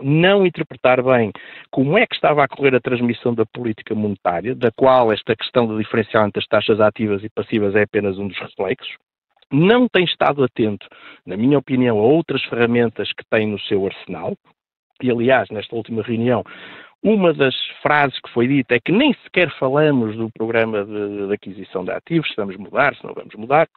não 0.00 0.46
interpretar 0.46 1.02
bem 1.02 1.30
como 1.70 1.98
é 1.98 2.06
que 2.06 2.14
estava 2.14 2.42
a 2.42 2.48
correr 2.48 2.74
a 2.74 2.80
transmissão 2.80 3.34
da 3.34 3.44
política 3.44 3.94
monetária, 3.94 4.54
da 4.54 4.72
qual 4.72 5.12
esta 5.12 5.36
questão 5.36 5.66
do 5.66 5.78
diferencial 5.78 6.26
entre 6.26 6.40
as 6.40 6.46
taxas 6.46 6.80
ativas 6.80 7.22
e 7.22 7.28
passivas 7.28 7.76
é 7.76 7.82
apenas 7.82 8.18
um 8.18 8.26
dos 8.26 8.38
reflexos, 8.38 8.96
não 9.52 9.86
tem 9.86 10.04
estado 10.04 10.42
atento, 10.42 10.88
na 11.26 11.36
minha 11.36 11.58
opinião, 11.58 11.98
a 11.98 12.02
outras 12.02 12.42
ferramentas 12.44 13.12
que 13.12 13.24
tem 13.30 13.46
no 13.46 13.60
seu 13.60 13.86
arsenal. 13.86 14.34
E, 15.02 15.10
aliás, 15.10 15.48
nesta 15.50 15.76
última 15.76 16.02
reunião, 16.02 16.42
uma 17.04 17.34
das 17.34 17.54
frases 17.82 18.18
que 18.18 18.30
foi 18.30 18.48
dita 18.48 18.74
é 18.74 18.80
que 18.80 18.90
nem 18.90 19.12
sequer 19.22 19.50
falamos 19.58 20.16
do 20.16 20.30
programa 20.30 20.84
de, 20.84 21.26
de 21.26 21.34
aquisição 21.34 21.84
de 21.84 21.90
ativos, 21.90 22.28
se 22.28 22.36
vamos 22.36 22.56
mudar, 22.56 22.96
se 22.96 23.04
não 23.04 23.12
vamos 23.12 23.34
mudar. 23.34 23.68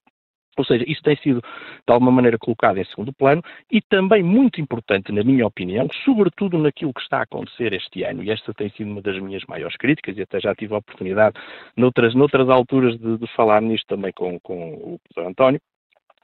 Ou 0.57 0.65
seja, 0.65 0.83
isso 0.87 1.03
tem 1.03 1.15
sido 1.17 1.39
de 1.39 1.93
alguma 1.93 2.11
maneira 2.11 2.37
colocado 2.39 2.77
em 2.79 2.85
segundo 2.85 3.13
plano 3.13 3.43
e 3.71 3.79
também 3.79 4.23
muito 4.23 4.59
importante, 4.59 5.11
na 5.11 5.23
minha 5.23 5.45
opinião, 5.45 5.87
sobretudo 6.03 6.57
naquilo 6.57 6.93
que 6.93 7.01
está 7.01 7.19
a 7.19 7.23
acontecer 7.23 7.73
este 7.73 8.03
ano, 8.03 8.23
e 8.23 8.31
esta 8.31 8.53
tem 8.55 8.69
sido 8.71 8.89
uma 8.89 9.01
das 9.01 9.19
minhas 9.19 9.43
maiores 9.47 9.77
críticas, 9.77 10.17
e 10.17 10.21
até 10.23 10.39
já 10.39 10.55
tive 10.55 10.73
a 10.73 10.77
oportunidade, 10.77 11.39
noutras, 11.75 12.15
noutras 12.15 12.49
alturas, 12.49 12.97
de, 12.97 13.19
de 13.19 13.27
falar 13.35 13.61
nisto 13.61 13.85
também 13.85 14.11
com, 14.13 14.39
com 14.39 14.73
o 14.73 14.99
professor 14.99 15.29
António, 15.29 15.61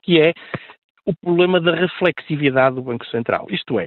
que 0.02 0.20
é 0.20 0.34
o 1.06 1.14
problema 1.16 1.60
da 1.60 1.76
reflexividade 1.76 2.76
do 2.76 2.82
Banco 2.82 3.06
Central. 3.08 3.46
Isto 3.52 3.80
é, 3.80 3.86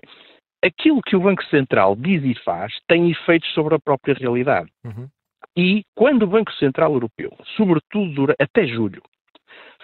aquilo 0.67 1.03
que 1.03 1.17
o 1.17 1.21
Banco 1.21 1.45
Central 1.45 1.97
diz 1.97 2.23
e 2.25 2.35
faz 2.43 2.73
tem 2.89 3.11
efeitos 3.11 3.53
sobre 3.53 3.75
a 3.75 3.79
própria 3.79 4.15
realidade. 4.15 4.71
Uhum. 4.85 5.09
E 5.57 5.85
quando 5.95 6.25
o 6.25 6.27
Banco 6.27 6.53
Central 6.55 6.93
Europeu, 6.93 7.33
sobretudo 7.57 8.35
até 8.39 8.67
julho, 8.67 9.03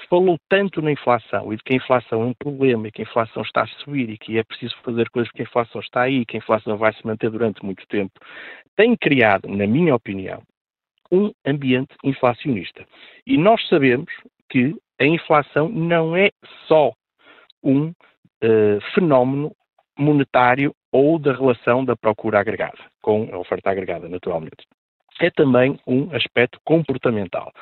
falou 0.09 0.37
tanto 0.49 0.83
na 0.83 0.93
inflação 0.93 1.53
e 1.53 1.57
de 1.57 1.63
que 1.63 1.73
a 1.73 1.77
inflação 1.77 2.23
é 2.23 2.27
um 2.27 2.35
problema 2.35 2.89
e 2.89 2.93
que 2.93 3.03
a 3.03 3.05
inflação 3.05 3.43
está 3.43 3.63
a 3.63 3.67
subir 3.67 4.11
e 4.11 4.19
que 4.19 4.39
é 4.39 4.43
preciso 4.43 4.77
fazer 4.83 5.09
coisas 5.11 5.31
porque 5.31 5.43
a 5.43 5.47
inflação 5.47 5.81
está 5.81 6.03
aí 6.03 6.21
e 6.21 6.27
que 6.27 6.37
a 6.37 6.39
inflação 6.39 6.77
vai 6.77 6.93
se 6.93 7.07
manter 7.07 7.31
durante 7.31 7.65
muito 7.65 7.87
tempo, 7.87 8.13
tem 8.77 8.97
criado, 8.97 9.49
na 9.49 9.67
minha 9.67 9.95
opinião, 9.95 10.43
um 11.11 11.31
ambiente 11.47 11.95
inflacionista. 12.05 12.85
E 13.27 13.39
nós 13.39 13.67
sabemos 13.69 14.13
que 14.51 14.75
a 15.01 15.05
inflação 15.05 15.69
não 15.69 16.17
é 16.17 16.31
só 16.67 16.93
um 17.63 17.89
uh, 17.89 18.81
fenómeno 18.95 19.53
monetário 19.99 20.75
ou 20.91 21.19
da 21.19 21.33
relação 21.33 21.85
da 21.85 21.97
procura 21.97 22.41
agregada 22.41 22.79
com 23.03 23.29
a 23.33 23.39
oferta 23.39 23.71
agregada, 23.71 24.09
naturalmente 24.09 24.67
é 25.21 25.31
também 25.31 25.79
um 25.87 26.15
aspecto 26.15 26.59
comportamental. 26.65 27.53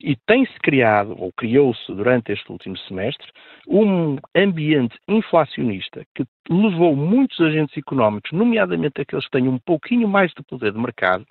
E 0.00 0.16
tem-se 0.26 0.58
criado, 0.60 1.14
ou 1.18 1.32
criou-se 1.32 1.92
durante 1.92 2.32
este 2.32 2.50
último 2.50 2.76
semestre, 2.78 3.30
um 3.68 4.16
ambiente 4.34 4.98
inflacionista 5.08 6.04
que 6.14 6.24
levou 6.48 6.96
muitos 6.96 7.40
agentes 7.40 7.76
económicos, 7.76 8.32
nomeadamente 8.32 9.00
aqueles 9.00 9.24
que 9.26 9.32
têm 9.32 9.48
um 9.48 9.58
pouquinho 9.58 10.08
mais 10.08 10.32
de 10.32 10.42
poder 10.42 10.72
de 10.72 10.78
mercado, 10.78 11.26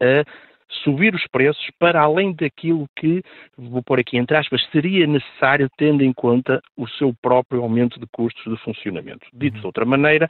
a 0.00 0.24
subir 0.82 1.14
os 1.14 1.26
preços 1.28 1.66
para 1.78 2.00
além 2.00 2.32
daquilo 2.34 2.86
que, 2.96 3.22
vou 3.56 3.82
pôr 3.82 4.00
aqui 4.00 4.16
entre 4.16 4.36
aspas, 4.36 4.62
seria 4.70 5.06
necessário 5.06 5.68
tendo 5.76 6.02
em 6.02 6.12
conta 6.12 6.60
o 6.76 6.88
seu 6.88 7.14
próprio 7.22 7.62
aumento 7.62 7.98
de 7.98 8.06
custos 8.12 8.44
de 8.44 8.62
funcionamento. 8.62 9.26
Dito 9.32 9.60
de 9.60 9.66
outra 9.66 9.84
maneira, 9.84 10.28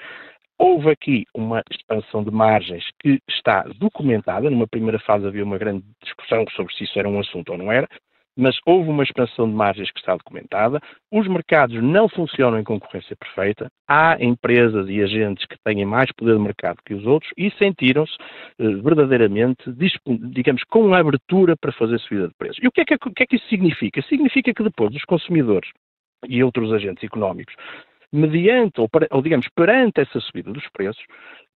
Houve 0.56 0.90
aqui 0.90 1.26
uma 1.34 1.62
expansão 1.68 2.22
de 2.22 2.30
margens 2.30 2.84
que 3.00 3.20
está 3.28 3.64
documentada. 3.76 4.48
Numa 4.48 4.68
primeira 4.68 5.00
fase 5.00 5.26
havia 5.26 5.42
uma 5.42 5.58
grande 5.58 5.84
discussão 6.00 6.44
sobre 6.54 6.72
se 6.74 6.84
isso 6.84 6.96
era 6.96 7.08
um 7.08 7.18
assunto 7.18 7.50
ou 7.50 7.58
não 7.58 7.72
era, 7.72 7.88
mas 8.36 8.56
houve 8.66 8.88
uma 8.88 9.02
expansão 9.02 9.48
de 9.48 9.54
margens 9.54 9.90
que 9.90 9.98
está 10.00 10.16
documentada. 10.16 10.80
Os 11.12 11.26
mercados 11.28 11.80
não 11.82 12.08
funcionam 12.08 12.58
em 12.58 12.64
concorrência 12.64 13.16
perfeita. 13.16 13.68
Há 13.88 14.16
empresas 14.22 14.88
e 14.88 15.02
agentes 15.02 15.46
que 15.46 15.56
têm 15.64 15.84
mais 15.84 16.10
poder 16.12 16.36
de 16.36 16.42
mercado 16.42 16.78
que 16.84 16.94
os 16.94 17.06
outros 17.06 17.30
e 17.36 17.50
sentiram-se 17.52 18.16
eh, 18.58 18.68
verdadeiramente, 18.82 19.62
digamos, 20.30 20.62
com 20.64 20.92
abertura 20.94 21.56
para 21.56 21.72
fazer 21.72 21.98
subida 22.00 22.28
de 22.28 22.34
preços. 22.34 22.58
E 22.62 22.66
o 22.66 22.72
que, 22.72 22.80
é 22.80 22.84
que, 22.84 22.98
que 22.98 23.22
é 23.22 23.26
que 23.26 23.36
isso 23.36 23.48
significa? 23.48 24.02
Significa 24.02 24.52
que 24.52 24.62
depois 24.62 24.94
os 24.94 25.04
consumidores 25.04 25.70
e 26.26 26.42
outros 26.42 26.72
agentes 26.72 27.04
económicos 27.04 27.54
mediante, 28.14 28.80
ou, 28.80 28.88
ou 29.10 29.22
digamos, 29.22 29.48
perante 29.56 30.00
essa 30.00 30.20
subida 30.20 30.52
dos 30.52 30.66
preços, 30.72 31.04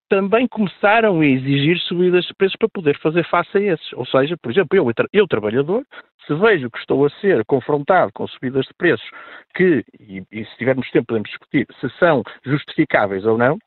também 0.08 0.46
começaram 0.46 1.20
a 1.20 1.26
exigir 1.26 1.78
subidas 1.80 2.24
de 2.24 2.34
preços 2.34 2.56
para 2.56 2.68
poder 2.68 2.98
fazer 3.00 3.24
face 3.28 3.56
a 3.56 3.60
esses. 3.60 3.92
Ou 3.92 4.06
seja, 4.06 4.36
por 4.36 4.50
exemplo, 4.50 4.76
eu, 4.76 4.92
eu 5.12 5.26
trabalhador, 5.26 5.84
se 6.26 6.34
vejo 6.34 6.70
que 6.70 6.78
estou 6.78 7.04
a 7.04 7.10
ser 7.20 7.44
confrontado 7.44 8.12
com 8.12 8.26
subidas 8.26 8.66
de 8.66 8.74
preços 8.74 9.08
que, 9.54 9.84
e, 10.00 10.22
e 10.30 10.44
se 10.44 10.56
tivermos 10.56 10.90
tempo 10.90 11.06
podemos 11.08 11.28
discutir, 11.28 11.66
se 11.80 11.88
são 11.98 12.22
justificáveis 12.44 13.24
ou 13.24 13.36
não, 13.36 13.58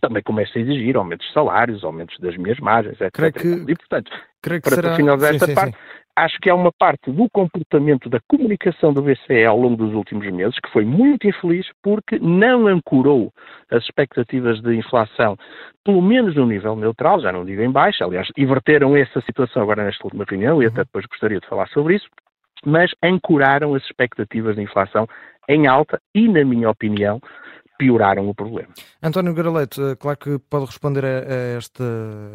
também 0.00 0.22
começo 0.22 0.56
a 0.58 0.60
exigir 0.60 0.96
aumentos 0.96 1.26
de 1.26 1.32
salários, 1.32 1.84
aumentos 1.84 2.18
das 2.18 2.36
minhas 2.36 2.58
margens, 2.58 3.00
etc. 3.00 3.32
Que, 3.32 3.72
e, 3.72 3.76
portanto, 3.76 4.10
para 4.42 4.60
será... 4.60 4.96
finalizar 4.96 5.30
sim, 5.30 5.36
esta 5.36 5.46
sim, 5.46 5.54
parte, 5.54 5.72
sim 5.72 6.03
acho 6.16 6.38
que 6.40 6.48
há 6.48 6.54
uma 6.54 6.70
parte 6.72 7.10
do 7.10 7.28
comportamento 7.30 8.08
da 8.08 8.20
comunicação 8.28 8.92
do 8.92 9.02
BCE 9.02 9.44
ao 9.44 9.58
longo 9.58 9.76
dos 9.76 9.94
últimos 9.94 10.30
meses 10.32 10.58
que 10.60 10.70
foi 10.70 10.84
muito 10.84 11.26
infeliz 11.26 11.66
porque 11.82 12.18
não 12.18 12.66
ancorou 12.66 13.32
as 13.70 13.82
expectativas 13.84 14.60
de 14.60 14.74
inflação, 14.76 15.36
pelo 15.84 16.00
menos 16.00 16.36
no 16.36 16.46
nível 16.46 16.76
neutral, 16.76 17.20
já 17.20 17.32
não 17.32 17.44
digo 17.44 17.62
em 17.62 17.70
baixo, 17.70 18.04
aliás, 18.04 18.28
inverteram 18.36 18.96
essa 18.96 19.20
situação 19.22 19.62
agora 19.62 19.84
nesta 19.84 20.04
última 20.06 20.24
reunião 20.28 20.62
e 20.62 20.66
até 20.66 20.80
uhum. 20.80 20.84
depois 20.84 21.06
gostaria 21.06 21.40
de 21.40 21.48
falar 21.48 21.68
sobre 21.68 21.96
isso, 21.96 22.06
mas 22.64 22.92
ancoraram 23.02 23.74
as 23.74 23.82
expectativas 23.84 24.56
de 24.56 24.62
inflação 24.62 25.06
em 25.48 25.66
alta 25.66 26.00
e, 26.14 26.28
na 26.28 26.44
minha 26.44 26.70
opinião, 26.70 27.20
pioraram 27.76 28.28
o 28.28 28.34
problema. 28.34 28.68
António 29.02 29.34
Garaleto, 29.34 29.82
eh, 29.82 29.96
claro 29.96 30.18
que 30.18 30.38
pode 30.38 30.66
responder 30.66 31.04
a, 31.04 31.56
esta, 31.56 31.84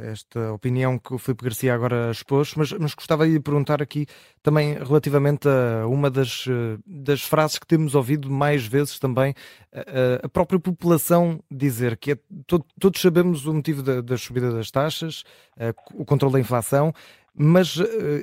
esta 0.04 0.52
opinião 0.52 1.00
que 1.00 1.14
o 1.14 1.18
Filipe 1.18 1.46
Garcia 1.46 1.74
agora 1.74 2.12
expôs, 2.12 2.54
mas, 2.56 2.74
mas 2.74 2.94
gostava 2.94 3.28
de 3.28 3.40
perguntar 3.40 3.82
aqui 3.82 4.06
também 4.44 4.74
relativamente 4.74 5.48
a 5.48 5.88
uma 5.88 6.10
das, 6.10 6.46
eh, 6.48 6.78
das 6.86 7.22
frases 7.22 7.58
que 7.58 7.66
temos 7.66 7.96
ouvido 7.96 8.30
mais 8.30 8.66
vezes 8.66 9.00
também, 9.00 9.34
a, 9.74 10.26
a 10.26 10.30
própria 10.30 10.60
população 10.60 11.40
dizer 11.50 11.96
que 11.98 12.12
é, 12.12 12.18
todo, 12.46 12.66
todos 12.80 13.02
sabemos 13.02 13.46
o 13.46 13.54
motivo 13.54 13.82
da, 13.82 14.02
da 14.02 14.18
subida 14.18 14.52
das 14.52 14.70
taxas, 14.70 15.24
eh, 15.58 15.74
o 15.94 16.04
controle 16.04 16.34
da 16.34 16.40
inflação, 16.40 16.94
mas 17.42 17.78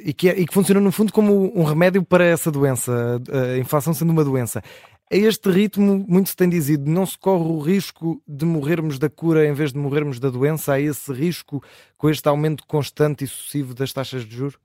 e 0.04 0.12
que, 0.12 0.28
é, 0.28 0.38
e 0.38 0.44
que 0.44 0.52
funciona 0.52 0.78
no 0.78 0.92
fundo 0.92 1.10
como 1.10 1.58
um 1.58 1.64
remédio 1.64 2.04
para 2.04 2.24
essa 2.24 2.50
doença, 2.50 3.18
a 3.54 3.56
inflação 3.56 3.94
sendo 3.94 4.10
uma 4.10 4.24
doença. 4.24 4.60
A 5.08 5.16
este 5.16 5.48
ritmo, 5.50 6.04
muito 6.08 6.30
se 6.30 6.36
tem 6.36 6.48
dizido, 6.48 6.90
não 6.90 7.06
se 7.06 7.16
corre 7.16 7.44
o 7.44 7.60
risco 7.60 8.20
de 8.26 8.44
morrermos 8.44 8.98
da 8.98 9.08
cura 9.08 9.46
em 9.46 9.52
vez 9.52 9.72
de 9.72 9.78
morrermos 9.78 10.18
da 10.18 10.28
doença? 10.30 10.72
Há 10.72 10.80
esse 10.80 11.12
risco 11.12 11.62
com 11.96 12.10
este 12.10 12.28
aumento 12.28 12.66
constante 12.66 13.22
e 13.22 13.28
sucessivo 13.28 13.72
das 13.72 13.92
taxas 13.92 14.24
de 14.24 14.34
juros? 14.34 14.58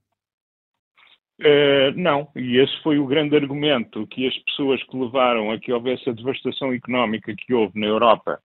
Uh, 1.40 1.94
não, 1.96 2.28
e 2.36 2.58
esse 2.58 2.76
foi 2.82 2.98
o 2.98 3.06
grande 3.06 3.36
argumento 3.36 4.08
que 4.08 4.28
as 4.28 4.38
pessoas 4.40 4.82
que 4.84 4.98
levaram 4.98 5.52
a 5.52 5.60
que 5.60 5.72
houvesse 5.72 6.10
a 6.10 6.14
devastação 6.14 6.74
económica 6.74 7.36
que 7.36 7.54
houve 7.54 7.80
na 7.80 7.86
Europa 7.86 8.40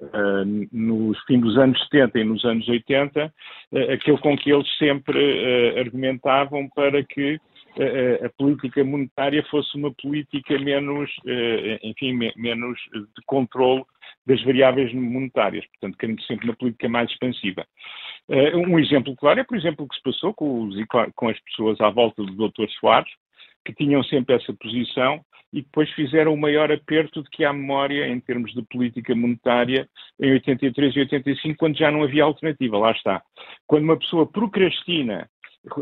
uh, 0.00 0.68
nos 0.72 1.18
fim 1.26 1.40
dos 1.40 1.58
anos 1.58 1.78
70 1.90 2.20
e 2.20 2.24
nos 2.24 2.42
anos 2.44 2.66
80, 2.66 3.26
uh, 3.26 3.92
aquele 3.92 4.18
com 4.18 4.34
que 4.34 4.50
eles 4.50 4.68
sempre 4.78 5.78
argumentavam 5.78 6.70
para 6.74 7.04
que 7.04 7.38
a, 7.78 8.26
a, 8.26 8.30
política 8.30 8.84
monetária 8.84 9.44
fosse 9.50 9.76
uma 9.76 9.92
política 9.92 10.58
menos, 10.58 11.10
eh, 11.26 11.78
enfim, 11.82 12.12
menos 12.36 12.78
de 12.92 13.24
controle 13.26 13.84
das 14.26 14.42
variáveis 14.42 14.92
monetárias, 14.94 15.66
portanto, 15.66 15.98
querendo 15.98 16.22
sempre 16.22 16.46
uma 16.46 16.56
política 16.56 16.88
mais 16.88 17.10
expansiva. 17.10 17.66
Eh, 18.28 18.56
um 18.56 18.78
exemplo 18.78 19.14
claro 19.16 19.40
é, 19.40 19.44
por 19.44 19.56
exemplo, 19.56 19.84
o 19.84 19.88
que 19.88 19.96
se 19.96 20.02
passou 20.02 20.32
com, 20.32 20.62
os, 20.62 20.76
com 21.14 21.28
as 21.28 21.38
pessoas 21.40 21.80
à 21.80 21.90
volta 21.90 22.22
do 22.22 22.48
Dr. 22.48 22.68
Soares, 22.80 23.12
que 23.64 23.74
tinham 23.74 24.02
sempre 24.04 24.36
essa 24.36 24.52
posição 24.54 25.24
e 25.52 25.62
depois 25.62 25.88
fizeram 25.92 26.34
o 26.34 26.36
maior 26.36 26.70
aperto 26.72 27.22
de 27.22 27.30
que 27.30 27.44
há 27.44 27.52
memória 27.52 28.08
em 28.08 28.18
termos 28.18 28.52
de 28.52 28.62
política 28.62 29.14
monetária 29.14 29.88
em 30.20 30.32
83 30.32 30.96
e 30.96 31.00
85, 31.00 31.56
quando 31.56 31.78
já 31.78 31.90
não 31.90 32.02
havia 32.02 32.24
alternativa. 32.24 32.76
Lá 32.76 32.90
está. 32.90 33.22
Quando 33.66 33.84
uma 33.84 33.96
pessoa 33.96 34.26
procrastina 34.26 35.28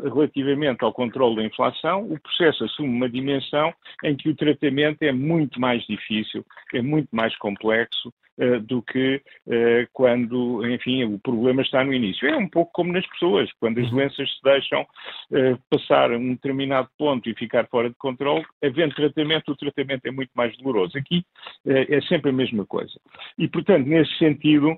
relativamente 0.04 0.84
ao 0.84 0.92
controle 0.92 1.36
da 1.36 1.44
inflação, 1.44 2.04
o 2.04 2.20
processo 2.20 2.64
assume 2.64 2.88
uma 2.88 3.08
dimensão 3.08 3.72
em 4.04 4.16
que 4.16 4.28
o 4.28 4.34
tratamento 4.34 5.02
é 5.02 5.12
muito 5.12 5.60
mais 5.60 5.84
difícil, 5.86 6.44
é 6.72 6.80
muito 6.80 7.08
mais 7.12 7.36
complexo 7.38 8.12
uh, 8.38 8.60
do 8.60 8.82
que 8.82 9.20
uh, 9.46 9.88
quando, 9.92 10.66
enfim, 10.66 11.04
o 11.04 11.18
problema 11.18 11.62
está 11.62 11.84
no 11.84 11.92
início. 11.92 12.28
É 12.28 12.36
um 12.36 12.48
pouco 12.48 12.72
como 12.72 12.92
nas 12.92 13.06
pessoas, 13.06 13.50
quando 13.58 13.78
as 13.78 13.86
uhum. 13.86 13.96
doenças 13.96 14.30
se 14.30 14.42
deixam 14.42 14.82
uh, 14.82 15.58
passar 15.68 16.12
um 16.12 16.34
determinado 16.34 16.88
ponto 16.96 17.28
e 17.28 17.34
ficar 17.34 17.66
fora 17.68 17.88
de 17.88 17.96
controle, 17.96 18.44
havendo 18.62 18.94
tratamento, 18.94 19.52
o 19.52 19.56
tratamento 19.56 20.06
é 20.06 20.10
muito 20.10 20.30
mais 20.34 20.56
doloroso. 20.58 20.96
Aqui 20.96 21.24
é 21.66 22.00
sempre 22.02 22.30
a 22.30 22.32
mesma 22.32 22.64
coisa. 22.66 22.92
E, 23.38 23.48
portanto, 23.48 23.86
nesse 23.86 24.16
sentido, 24.18 24.76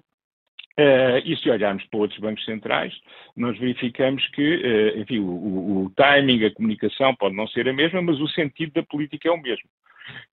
Uh, 0.76 1.22
e 1.24 1.36
se 1.36 1.48
olharmos 1.48 1.84
para 1.84 2.00
outros 2.00 2.18
bancos 2.18 2.44
centrais, 2.44 2.92
nós 3.36 3.56
verificamos 3.58 4.26
que, 4.30 4.56
uh, 4.56 4.98
enfim, 4.98 5.20
o, 5.20 5.30
o, 5.30 5.84
o, 5.84 5.90
timing, 5.90 6.44
a 6.44 6.52
comunicação 6.52 7.14
pode 7.14 7.36
não 7.36 7.46
ser 7.46 7.68
a 7.68 7.72
mesma, 7.72 8.02
mas 8.02 8.20
o 8.20 8.26
sentido 8.26 8.72
da 8.72 8.82
política 8.82 9.28
é 9.28 9.30
o 9.30 9.40
mesmo. 9.40 9.68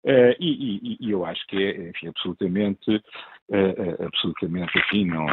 Uh, 0.06 0.34
e, 0.40 0.80
e, 0.82 0.98
e, 1.02 1.12
eu 1.12 1.26
acho 1.26 1.46
que 1.48 1.62
é, 1.62 1.90
enfim, 1.90 2.08
absolutamente, 2.08 3.04
absolutamente, 4.00 4.80
enfim, 4.80 5.06
não, 5.06 5.26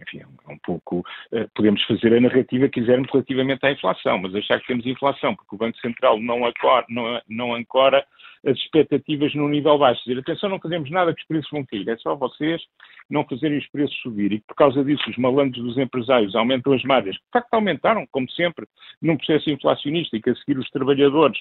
enfim, 0.00 0.20
é 0.20 0.52
um 0.52 0.58
pouco, 0.58 1.00
uh, 1.00 1.48
podemos 1.54 1.82
fazer 1.84 2.14
a 2.14 2.20
narrativa 2.20 2.68
que 2.68 2.80
quisermos 2.80 3.08
relativamente 3.10 3.64
à 3.64 3.72
inflação, 3.72 4.18
mas 4.18 4.34
achar 4.34 4.60
que 4.60 4.66
temos 4.66 4.86
inflação 4.86 5.34
porque 5.34 5.54
o 5.54 5.58
Banco 5.58 5.78
Central 5.78 6.20
não, 6.20 6.44
acora, 6.44 6.86
não, 6.88 7.20
não 7.28 7.54
ancora 7.54 8.04
as 8.46 8.56
expectativas 8.58 9.34
num 9.34 9.48
nível 9.48 9.78
baixo. 9.78 10.02
Dizer, 10.04 10.20
atenção, 10.20 10.48
não 10.48 10.60
fazemos 10.60 10.90
nada 10.90 11.14
que 11.14 11.20
os 11.20 11.26
preços 11.26 11.50
vão 11.50 11.64
cair, 11.64 11.88
é 11.88 11.96
só 11.96 12.14
vocês 12.14 12.62
não 13.10 13.24
fazerem 13.24 13.58
os 13.58 13.66
preços 13.68 13.96
subir 14.02 14.32
e 14.32 14.40
por 14.40 14.54
causa 14.54 14.84
disso 14.84 15.08
os 15.08 15.16
malandros 15.16 15.62
dos 15.62 15.78
empresários 15.78 16.34
aumentam 16.34 16.72
as 16.72 16.82
margens, 16.84 17.16
de 17.16 17.22
facto 17.32 17.52
aumentaram, 17.54 18.06
como 18.10 18.30
sempre, 18.30 18.66
num 19.00 19.16
processo 19.16 19.50
inflacionista 19.50 20.16
e 20.16 20.20
que 20.20 20.30
a 20.30 20.36
seguir 20.36 20.58
os 20.58 20.68
trabalhadores 20.70 21.38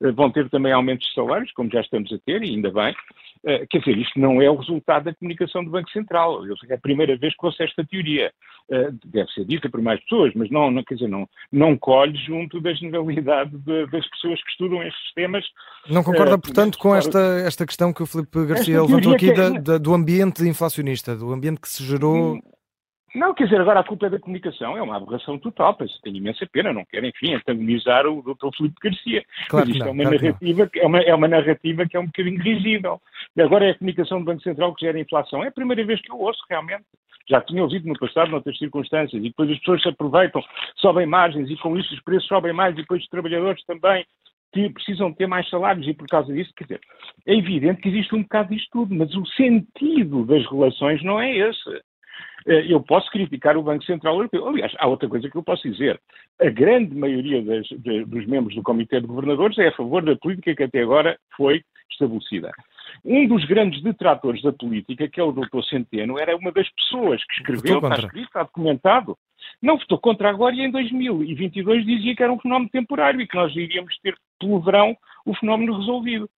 uh, 0.00 0.12
vão 0.12 0.30
ter 0.30 0.48
também 0.48 0.72
aumentos 0.72 1.06
de 1.08 1.14
salários, 1.14 1.52
como 1.52 1.70
já 1.70 1.80
estamos 1.80 2.12
a 2.12 2.18
ter, 2.18 2.42
e 2.42 2.50
ainda 2.50 2.70
bem. 2.70 2.92
Uh, 3.44 3.66
quer 3.68 3.78
dizer, 3.78 3.98
isto 3.98 4.18
não 4.18 4.40
é 4.40 4.50
o 4.50 4.56
resultado 4.56 5.04
da 5.04 5.14
comunicação 5.14 5.64
do 5.64 5.70
Banco 5.70 5.90
Central. 5.90 6.42
É 6.68 6.74
a 6.74 6.78
primeira 6.78 7.16
vez 7.16 7.34
que 7.34 7.44
ouço 7.44 7.62
esta 7.62 7.84
teoria. 7.84 7.99
Uh, 8.70 8.96
deve 9.04 9.28
ser 9.32 9.44
dita 9.44 9.68
por 9.68 9.82
mais 9.82 10.00
pessoas, 10.02 10.32
mas 10.36 10.48
não, 10.48 10.70
não, 10.70 10.84
quer 10.84 10.94
dizer, 10.94 11.08
não, 11.08 11.28
não 11.50 11.76
colhe 11.76 12.16
junto 12.16 12.60
da 12.60 12.72
generalidade 12.72 13.50
de, 13.50 13.86
das 13.86 14.08
pessoas 14.10 14.40
que 14.44 14.50
estudam 14.52 14.80
estes 14.80 15.12
temas. 15.12 15.44
Não 15.88 16.04
concorda, 16.04 16.38
portanto, 16.38 16.78
com 16.78 16.94
esta, 16.94 17.18
esta 17.44 17.66
questão 17.66 17.92
que 17.92 18.00
o 18.00 18.06
Filipe 18.06 18.46
Garcia 18.46 18.80
levantou 18.80 19.12
aqui 19.12 19.34
da, 19.34 19.50
da, 19.50 19.78
do 19.78 19.92
ambiente 19.92 20.44
inflacionista, 20.44 21.16
do 21.16 21.32
ambiente 21.32 21.60
que 21.60 21.68
se 21.68 21.82
gerou. 21.82 22.34
Hum, 22.34 22.40
não, 23.14 23.34
quer 23.34 23.44
dizer, 23.44 23.60
agora 23.60 23.80
a 23.80 23.84
culpa 23.84 24.06
é 24.06 24.10
da 24.10 24.20
comunicação, 24.20 24.76
é 24.76 24.82
uma 24.82 24.96
aberração 24.96 25.36
total, 25.36 25.74
penso, 25.74 26.00
tenho 26.02 26.18
imensa 26.18 26.46
pena, 26.46 26.72
não 26.72 26.84
quero, 26.84 27.06
enfim, 27.06 27.34
antagonizar 27.34 28.06
o 28.06 28.22
Dr. 28.22 28.56
Filipe 28.56 28.76
Garcia. 28.80 29.24
Claro 29.48 29.68
isto 29.68 29.80
não, 29.80 29.88
é, 29.88 29.90
uma 29.90 30.02
claro 30.04 30.22
narrativa, 30.22 30.70
é, 30.76 30.86
uma, 30.86 31.00
é 31.00 31.14
uma 31.14 31.28
narrativa 31.28 31.86
que 31.86 31.96
é 31.96 32.00
um 32.00 32.06
bocadinho 32.06 32.40
risível. 32.40 33.02
Agora 33.36 33.66
é 33.66 33.70
a 33.70 33.78
comunicação 33.78 34.20
do 34.20 34.26
Banco 34.26 34.42
Central 34.42 34.74
que 34.74 34.86
gera 34.86 35.00
inflação. 35.00 35.42
É 35.42 35.48
a 35.48 35.52
primeira 35.52 35.84
vez 35.84 36.00
que 36.00 36.12
eu 36.12 36.20
ouço, 36.20 36.40
realmente. 36.48 36.84
Já 37.30 37.40
tinha 37.40 37.62
ouvido 37.62 37.86
no 37.86 37.96
passado, 37.96 38.30
noutras 38.30 38.58
circunstâncias, 38.58 39.22
e 39.22 39.28
depois 39.28 39.48
as 39.50 39.58
pessoas 39.60 39.82
se 39.82 39.88
aproveitam, 39.88 40.42
sobem 40.76 41.06
margens, 41.06 41.48
e 41.48 41.56
com 41.56 41.78
isso 41.78 41.94
os 41.94 42.02
preços 42.02 42.26
sobem 42.26 42.52
mais, 42.52 42.74
e 42.74 42.78
depois 42.78 43.02
os 43.02 43.08
trabalhadores 43.08 43.64
também 43.64 44.04
que 44.52 44.68
precisam 44.70 45.12
ter 45.12 45.28
mais 45.28 45.48
salários 45.48 45.86
e 45.86 45.94
por 45.94 46.08
causa 46.08 46.32
disso, 46.32 46.52
quer 46.56 46.64
dizer, 46.64 46.80
é 47.24 47.34
evidente 47.34 47.80
que 47.80 47.88
existe 47.88 48.14
um 48.14 48.22
bocado 48.22 48.52
disto 48.52 48.68
tudo, 48.72 48.94
mas 48.94 49.14
o 49.14 49.24
sentido 49.26 50.24
das 50.26 50.44
relações 50.50 51.02
não 51.04 51.20
é 51.20 51.30
esse. 51.36 51.70
Eh, 52.46 52.66
eu 52.68 52.80
posso 52.80 53.08
criticar 53.10 53.56
o 53.56 53.62
Banco 53.62 53.84
Central 53.84 54.16
Europeu. 54.16 54.48
Aliás, 54.48 54.72
há 54.78 54.88
outra 54.88 55.08
coisa 55.08 55.30
que 55.30 55.36
eu 55.36 55.42
posso 55.42 55.70
dizer. 55.70 56.00
A 56.40 56.48
grande 56.48 56.96
maioria 56.96 57.42
das, 57.42 57.66
de, 57.68 58.04
dos 58.04 58.26
membros 58.26 58.54
do 58.56 58.62
Comitê 58.62 59.00
de 59.00 59.06
Governadores 59.06 59.58
é 59.58 59.68
a 59.68 59.76
favor 59.76 60.02
da 60.02 60.16
política 60.16 60.54
que 60.54 60.64
até 60.64 60.80
agora 60.80 61.16
foi 61.36 61.62
estabelecida. 61.90 62.50
Um 63.04 63.26
dos 63.26 63.44
grandes 63.44 63.82
detratores 63.82 64.42
da 64.42 64.52
política, 64.52 65.08
que 65.08 65.20
é 65.20 65.24
o 65.24 65.32
Dr. 65.32 65.62
Centeno, 65.68 66.18
era 66.18 66.36
uma 66.36 66.52
das 66.52 66.68
pessoas 66.70 67.24
que 67.24 67.34
escreveu, 67.34 67.78
está 67.78 67.96
escrito, 67.96 68.26
está 68.26 68.42
documentado, 68.42 69.16
não 69.62 69.78
votou 69.78 69.98
contra 69.98 70.30
agora 70.30 70.54
e 70.54 70.60
em 70.60 70.70
2022 70.70 71.84
dizia 71.84 72.14
que 72.14 72.22
era 72.22 72.32
um 72.32 72.38
fenómeno 72.38 72.70
temporário 72.70 73.20
e 73.20 73.26
que 73.26 73.36
nós 73.36 73.54
iríamos 73.54 73.96
ter 73.98 74.16
pelo 74.38 74.60
verão 74.60 74.96
o 75.24 75.34
fenómeno 75.34 75.78
resolvido. 75.78 76.28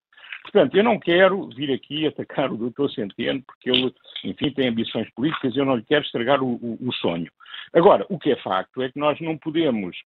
Portanto, 0.43 0.77
eu 0.77 0.83
não 0.83 0.99
quero 0.99 1.49
vir 1.51 1.73
aqui 1.73 2.07
atacar 2.07 2.53
o 2.53 2.57
doutor 2.57 2.91
Centeno, 2.91 3.43
porque 3.47 3.71
ele, 3.71 3.95
enfim, 4.25 4.51
tem 4.51 4.69
ambições 4.69 5.09
políticas 5.15 5.55
e 5.55 5.59
eu 5.59 5.65
não 5.65 5.77
lhe 5.77 5.85
quero 5.85 6.05
estragar 6.05 6.43
o, 6.43 6.55
o, 6.55 6.89
o 6.89 6.93
sonho. 6.95 7.31
Agora, 7.73 8.05
o 8.09 8.19
que 8.19 8.33
é 8.33 8.37
facto 8.37 8.83
é 8.83 8.91
que 8.91 8.99
nós 8.99 9.21
não 9.21 9.39
podemos 9.39 9.97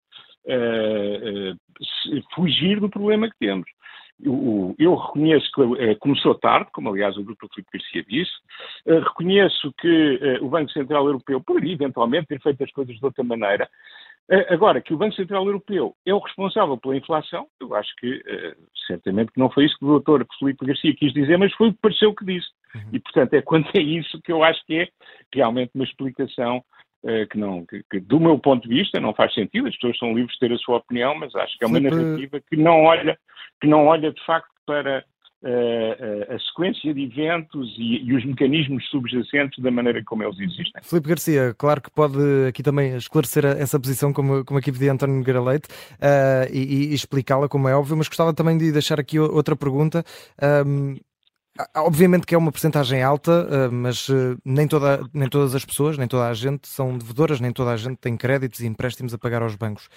uh, 0.45 1.53
uh, 1.53 2.23
fugir 2.35 2.81
do 2.81 2.91
problema 2.91 3.31
que 3.31 3.39
temos. 3.39 3.67
Eu, 4.23 4.75
eu 4.79 4.95
reconheço 4.95 5.51
que 5.53 5.61
uh, 5.61 5.99
começou 5.99 6.35
tarde, 6.35 6.71
como 6.73 6.89
aliás 6.89 7.17
o 7.17 7.23
Dr. 7.23 7.47
Filipe 7.55 7.71
Garcia 7.73 8.05
disse, 8.09 8.33
reconheço 8.87 9.73
que 9.79 10.39
o 10.41 10.49
Banco 10.49 10.71
Central 10.71 11.07
Europeu 11.07 11.41
poderia 11.41 11.75
eventualmente 11.75 12.29
ter 12.29 12.41
feito 12.41 12.65
as 12.65 12.73
coisas 12.73 12.97
de 12.97 13.05
outra 13.05 13.23
maneira, 13.23 13.69
eh, 14.29 14.53
agora, 14.53 14.81
que 14.81 14.93
o 14.93 14.97
Banco 14.97 15.15
Central 15.15 15.47
Europeu 15.47 15.95
é 16.05 16.13
o 16.13 16.19
responsável 16.19 16.77
pela 16.77 16.97
inflação, 16.97 17.47
eu 17.61 17.75
acho 17.75 17.95
que 17.97 18.17
uh, 18.17 18.57
certamente 18.87 19.31
que 19.31 19.39
não 19.39 19.49
foi 19.49 19.67
isso 19.67 19.79
que 19.79 19.85
o 19.85 19.89
doutor 19.89 20.27
Felipe 20.39 20.67
Garcia 20.67 20.97
quis 20.97 21.13
dizer, 21.13 21.39
mas 21.39 21.53
foi 21.55 21.69
o 21.69 21.73
que 21.73 21.79
pareceu 21.81 22.13
que 22.15 22.25
disse. 22.25 22.49
Uhum. 22.75 22.91
E, 22.93 22.99
portanto, 22.99 23.35
é 23.35 23.43
quanto 23.43 23.71
a 23.77 23.81
isso 23.81 24.21
que 24.23 24.33
eu 24.33 24.43
acho 24.43 24.65
que 24.67 24.81
é 24.81 24.89
realmente 25.33 25.71
uma 25.77 25.85
explicação 25.85 26.65
que, 27.31 27.39
não, 27.39 27.65
que, 27.65 27.83
que, 27.91 28.01
do 28.01 28.19
meu 28.19 28.39
ponto 28.39 28.69
de 28.69 28.75
vista, 28.75 29.01
não 29.01 29.15
faz 29.15 29.33
sentido. 29.35 29.69
As 29.69 29.75
pessoas 29.75 29.99
são 29.99 30.15
livres 30.15 30.33
de 30.35 30.41
ter 30.41 30.53
a 30.53 30.59
sua 30.59 30.79
opinião, 30.79 31.15
mas 31.15 31.35
acho 31.35 31.57
que 31.57 31.65
é 31.65 31.67
uma 31.67 31.79
Felipe... 31.79 31.97
narrativa 31.97 32.41
que 32.41 32.57
não 32.57 32.85
olha, 32.85 33.19
que 33.61 33.67
não 33.67 33.87
olha 33.87 34.13
de 34.13 34.25
facto 34.25 34.51
para 34.67 35.05
a, 35.45 36.35
a 36.35 36.39
sequência 36.41 36.93
de 36.93 37.05
eventos 37.05 37.75
e, 37.79 38.05
e, 38.05 38.15
os 38.15 38.25
mecanismos 38.25 38.85
subjacentes 38.89 39.63
da 39.63 39.71
maneira 39.71 40.03
como 40.05 40.23
eles 40.23 40.39
existem. 40.39 40.83
Filipe 40.83 41.09
Garcia, 41.09 41.55
claro 41.57 41.81
que 41.81 41.91
pode 41.91 42.19
aqui 42.49 42.63
também 42.63 42.97
esclarecer 42.97 43.45
essa 43.45 43.79
posição, 43.79 44.13
como, 44.13 44.45
como 44.45 44.59
aqui 44.59 44.73
pedia 44.73 44.93
António 44.93 45.17
Nogueira 45.17 45.41
Leite, 45.41 45.69
uh, 45.69 46.53
e, 46.53 46.91
e 46.91 46.95
explicá-la, 46.95 47.49
como 47.49 47.69
é 47.69 47.77
óbvio, 47.77 47.97
mas 47.97 48.09
gostava 48.09 48.35
também 48.35 48.57
de 48.59 48.73
deixar 48.73 48.99
aqui 48.99 49.19
outra 49.19 49.55
pergunta. 49.55 50.05
Um, 50.67 50.97
Obviamente 51.77 52.27
que 52.27 52.35
é 52.35 52.39
uma 52.39 52.53
porcentagem 52.53 53.03
alta, 53.03 53.71
mas 53.71 54.09
nem, 54.45 54.67
toda, 54.69 55.01
nem 55.13 55.29
todas 55.29 55.55
as 55.55 55.65
pessoas, 55.65 55.97
nem 55.97 56.07
toda 56.09 56.29
a 56.29 56.35
gente 56.35 56.69
são 56.69 56.97
devedoras, 56.97 57.41
nem 57.41 57.53
toda 57.53 57.71
a 57.71 57.77
gente 57.77 57.97
tem 57.97 58.17
créditos 58.17 58.61
e 58.61 58.67
empréstimos 58.67 59.15
a 59.15 59.19
pagar 59.19 59.43
aos 59.43 59.55
bancos 59.55 59.89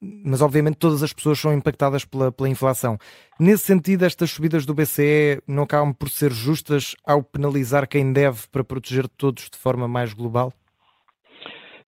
mas 0.00 0.40
obviamente 0.40 0.76
todas 0.76 1.02
as 1.02 1.12
pessoas 1.12 1.38
são 1.38 1.52
impactadas 1.52 2.04
pela, 2.04 2.30
pela 2.30 2.48
inflação. 2.48 2.96
Nesse 3.38 3.64
sentido, 3.64 4.04
estas 4.04 4.30
subidas 4.30 4.64
do 4.64 4.74
BCE 4.74 5.42
não 5.46 5.64
acabam 5.64 5.92
por 5.92 6.08
ser 6.08 6.30
justas 6.30 6.94
ao 7.06 7.22
penalizar 7.22 7.88
quem 7.88 8.12
deve 8.12 8.46
para 8.50 8.64
proteger 8.64 9.08
todos 9.08 9.50
de 9.50 9.58
forma 9.58 9.88
mais 9.88 10.12
global? 10.12 10.52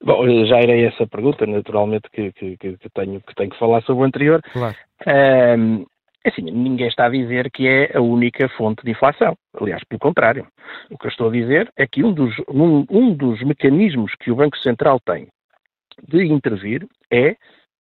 Bom, 0.03 0.25
já 0.47 0.57
era 0.57 0.77
essa 0.81 1.07
pergunta, 1.07 1.47
naturalmente, 1.47 2.09
que, 2.11 2.33
que, 2.33 2.57
que, 2.57 2.91
tenho, 2.95 3.21
que 3.21 3.35
tenho 3.35 3.51
que 3.51 3.59
falar 3.59 3.83
sobre 3.83 4.03
o 4.03 4.07
anterior. 4.07 4.41
Claro. 4.53 4.75
Um, 5.07 5.85
assim, 6.25 6.43
ninguém 6.43 6.89
está 6.89 7.07
a 7.07 7.11
dizer 7.11 7.51
que 7.51 7.67
é 7.67 7.97
a 7.97 8.01
única 8.01 8.49
fonte 8.51 8.85
de 8.85 8.91
inflação. 8.91 9.37
Aliás, 9.59 9.83
pelo 9.85 10.01
contrário. 10.01 10.47
O 10.91 10.99
que 10.99 11.07
eu 11.07 11.11
estou 11.11 11.29
a 11.29 11.33
dizer 11.33 11.71
é 11.77 11.87
que 11.87 12.05
um 12.05 12.13
dos, 12.13 12.35
um, 12.49 12.85
um 12.91 13.15
dos 13.15 13.43
mecanismos 13.43 14.15
que 14.21 14.31
o 14.31 14.37
Banco 14.37 14.59
Central 14.59 15.01
tem 15.01 15.29
de 16.09 16.25
intervir 16.25 16.87
é 17.11 17.37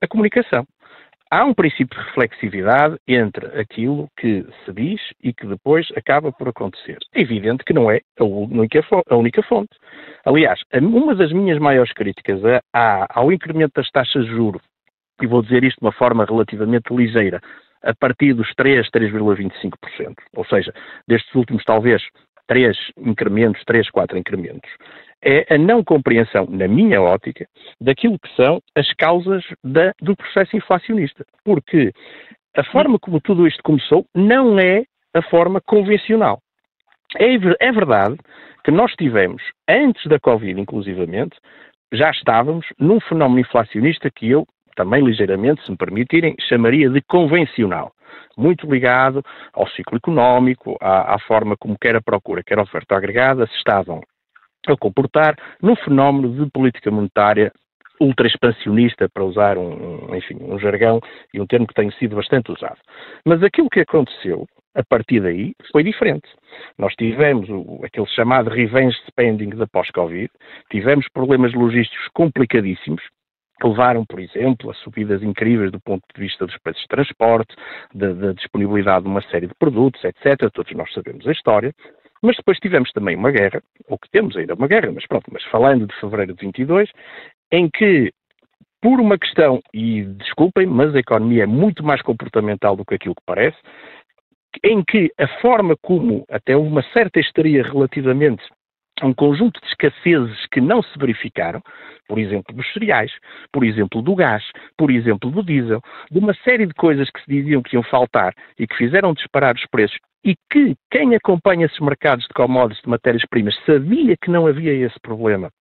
a 0.02 0.08
comunicação. 0.08 0.66
Há 1.32 1.44
um 1.44 1.54
princípio 1.54 2.00
de 2.00 2.06
reflexividade 2.06 2.98
entre 3.08 3.48
aquilo 3.60 4.08
que 4.18 4.46
se 4.64 4.72
diz 4.72 5.02
e 5.22 5.34
que 5.34 5.48
depois 5.48 5.88
acaba 5.96 6.32
por 6.32 6.48
acontecer. 6.48 6.98
É 7.14 7.22
evidente 7.22 7.64
que 7.64 7.74
não 7.74 7.90
é 7.90 8.00
a 8.20 8.24
única, 8.24 8.86
a 9.10 9.16
única 9.16 9.42
fonte. 9.44 9.76
Aliás, 10.24 10.62
uma 10.74 11.16
das 11.16 11.34
minhas 11.34 11.58
maiores 11.58 11.92
críticas 11.94 12.40
ao 12.74 13.32
incremento 13.32 13.74
das 13.76 13.90
taxas 13.90 14.26
de 14.26 14.32
juros, 14.32 14.62
e 15.22 15.26
vou 15.26 15.42
dizer 15.42 15.64
isto 15.64 15.80
de 15.80 15.86
uma 15.86 15.92
forma 15.92 16.26
relativamente 16.26 16.94
ligeira, 16.94 17.42
a 17.86 17.94
partir 17.94 18.34
dos 18.34 18.52
3, 18.56 18.90
3,25%, 18.90 20.16
ou 20.36 20.46
seja, 20.46 20.74
destes 21.08 21.34
últimos 21.36 21.64
talvez 21.64 22.02
três 22.48 22.78
incrementos, 22.98 23.64
três, 23.66 23.90
quatro 23.90 24.18
incrementos, 24.18 24.70
é 25.24 25.56
a 25.56 25.58
não 25.58 25.84
compreensão, 25.84 26.46
na 26.50 26.68
minha 26.68 27.02
ótica, 27.02 27.48
daquilo 27.82 28.20
que 28.20 28.36
são 28.36 28.62
as 28.76 28.92
causas 28.94 29.44
da, 29.64 29.92
do 30.02 30.16
processo 30.16 30.56
inflacionista. 30.56 31.26
Porque 31.44 31.92
a 32.56 32.64
forma 32.66 33.00
como 33.00 33.20
tudo 33.20 33.48
isto 33.48 33.64
começou 33.64 34.06
não 34.14 34.60
é 34.60 34.84
a 35.14 35.22
forma 35.24 35.60
convencional. 35.62 36.40
É, 37.18 37.34
é 37.60 37.72
verdade 37.72 38.18
que 38.64 38.72
nós 38.72 38.92
tivemos, 38.94 39.42
antes 39.68 40.06
da 40.08 40.20
Covid 40.20 40.60
inclusivamente, 40.60 41.38
já 41.94 42.10
estávamos 42.12 42.66
num 42.78 43.00
fenómeno 43.00 43.40
inflacionista 43.40 44.12
que 44.12 44.30
eu, 44.30 44.46
também 44.76 45.04
ligeiramente, 45.04 45.64
se 45.64 45.72
me 45.72 45.78
permitirem, 45.78 46.36
chamaria 46.48 46.90
de 46.90 47.02
convencional. 47.02 47.92
Muito 48.38 48.70
ligado 48.70 49.24
ao 49.54 49.68
ciclo 49.70 49.98
económico, 49.98 50.78
à, 50.82 51.16
à 51.16 51.20
forma 51.20 51.56
como 51.58 51.78
quer 51.80 51.96
a 51.96 52.02
procura, 52.02 52.44
quer 52.44 52.60
a 52.60 52.64
oferta 52.64 52.96
agregada, 52.96 53.48
se 53.48 53.56
estavam 53.56 54.02
a 54.68 54.78
comportar 54.78 55.36
num 55.62 55.76
fenómeno 55.76 56.34
de 56.34 56.52
política 56.52 56.92
monetária 56.92 57.52
ultra 58.00 58.28
expansionista, 58.28 59.08
para 59.10 59.24
usar 59.24 59.58
um, 59.58 60.14
enfim, 60.16 60.38
um 60.42 60.60
jargão 60.60 61.00
e 61.34 61.40
um 61.40 61.48
termo 61.48 61.68
que 61.68 61.74
tem 61.74 61.90
sido 61.92 62.16
bastante 62.16 62.52
usado. 62.52 62.78
Mas 63.26 63.42
aquilo 63.42 63.70
que 63.70 63.80
aconteceu 63.80 64.46
a 64.76 64.84
partir 64.84 65.22
daí 65.22 65.54
foi 65.72 65.84
diferente. 65.84 66.28
Nós 66.78 66.94
tivemos 66.96 67.50
o, 67.50 67.80
aquele 67.84 68.08
chamado 68.08 68.50
revenge 68.50 68.98
spending 69.08 69.50
da 69.52 69.68
pós-Covid, 69.68 70.30
tivemos 70.70 71.08
problemas 71.14 71.54
logísticos 71.54 72.08
complicadíssimos, 72.14 73.02
que 73.60 73.68
levaram, 73.68 74.06
por 74.06 74.20
exemplo, 74.20 74.70
a 74.70 74.74
subidas 74.76 75.24
incríveis 75.24 75.72
do 75.72 75.80
ponto 75.80 76.04
de 76.14 76.22
vista 76.22 76.46
dos 76.46 76.58
preços 76.58 76.82
de 76.82 76.88
transporte, 76.88 77.56
da 77.94 78.34
disponibilidade 78.34 79.04
de 79.04 79.10
uma 79.10 79.22
série 79.30 79.48
de 79.48 79.56
produtos, 79.56 80.04
etc. 80.04 80.50
Todos 80.54 80.72
nós 80.74 80.92
sabemos 80.94 81.28
a 81.28 81.32
história. 81.32 81.74
Mas 82.22 82.38
depois 82.38 82.58
tivemos 82.60 82.92
também 82.92 83.16
uma 83.16 83.32
guerra, 83.32 83.62
ou 83.88 83.98
que 84.00 84.10
temos 84.10 84.36
ainda 84.36 84.56
uma 84.56 84.68
guerra, 84.68 84.92
mas 84.92 85.06
pronto, 85.06 85.26
mas 85.32 85.44
falando 85.46 85.86
de 85.86 85.96
fevereiro 86.00 86.34
de 86.34 86.46
22, 86.46 86.90
em 87.52 87.70
que, 87.70 88.12
por 88.82 89.00
uma 89.00 89.18
questão, 89.18 89.62
e 89.74 90.04
desculpem, 90.04 90.66
mas 90.66 90.96
a 90.96 91.00
economia 91.00 91.44
é 91.44 91.48
muito 91.48 91.84
mais 91.84 92.02
comportamental 92.02 92.76
do 92.76 92.86
que 92.86 92.96
aquilo 92.96 93.16
que 93.16 93.22
parece, 93.26 93.58
em 94.64 94.84
que 94.84 95.12
a 95.20 95.28
forma 95.40 95.76
como 95.82 96.26
até 96.30 96.56
uma 96.56 96.82
certa 96.94 97.20
histeria 97.20 97.64
relativamente 97.64 98.44
um 99.04 99.14
conjunto 99.14 99.60
de 99.60 99.68
escassezes 99.68 100.46
que 100.52 100.62
não 100.62 100.82
se 100.82 100.98
verificaram, 100.98 101.62
por 102.08 102.18
exemplo, 102.20 102.56
dos 102.56 102.72
cereais, 102.72 103.12
por 103.52 103.66
exemplo, 103.66 104.02
do 104.02 104.16
gás, 104.16 104.44
por 104.78 104.90
exemplo, 104.90 105.30
do 105.30 105.44
diesel, 105.44 105.82
de 106.10 106.20
uma 106.20 106.34
série 106.44 106.66
de 106.66 106.74
coisas 106.74 107.10
que 107.10 107.20
se 107.22 107.28
diziam 107.28 107.62
que 107.62 107.76
iam 107.76 107.84
faltar 107.84 108.34
e 108.58 108.66
que 108.66 108.76
fizeram 108.78 109.14
disparar 109.14 109.56
os 109.56 109.66
preços 109.66 109.98
e 110.24 110.36
que 110.50 110.76
quem 110.90 111.16
acompanha 111.16 111.66
esses 111.66 111.80
mercados 111.80 112.26
de 112.26 112.34
commodities, 112.34 112.82
de 112.82 112.90
matérias-primas, 112.90 113.56
sabia 113.66 114.16
que 114.18 114.32
não 114.32 114.48
havia 114.48 114.74
esse 114.74 115.00
problema, 115.02 115.52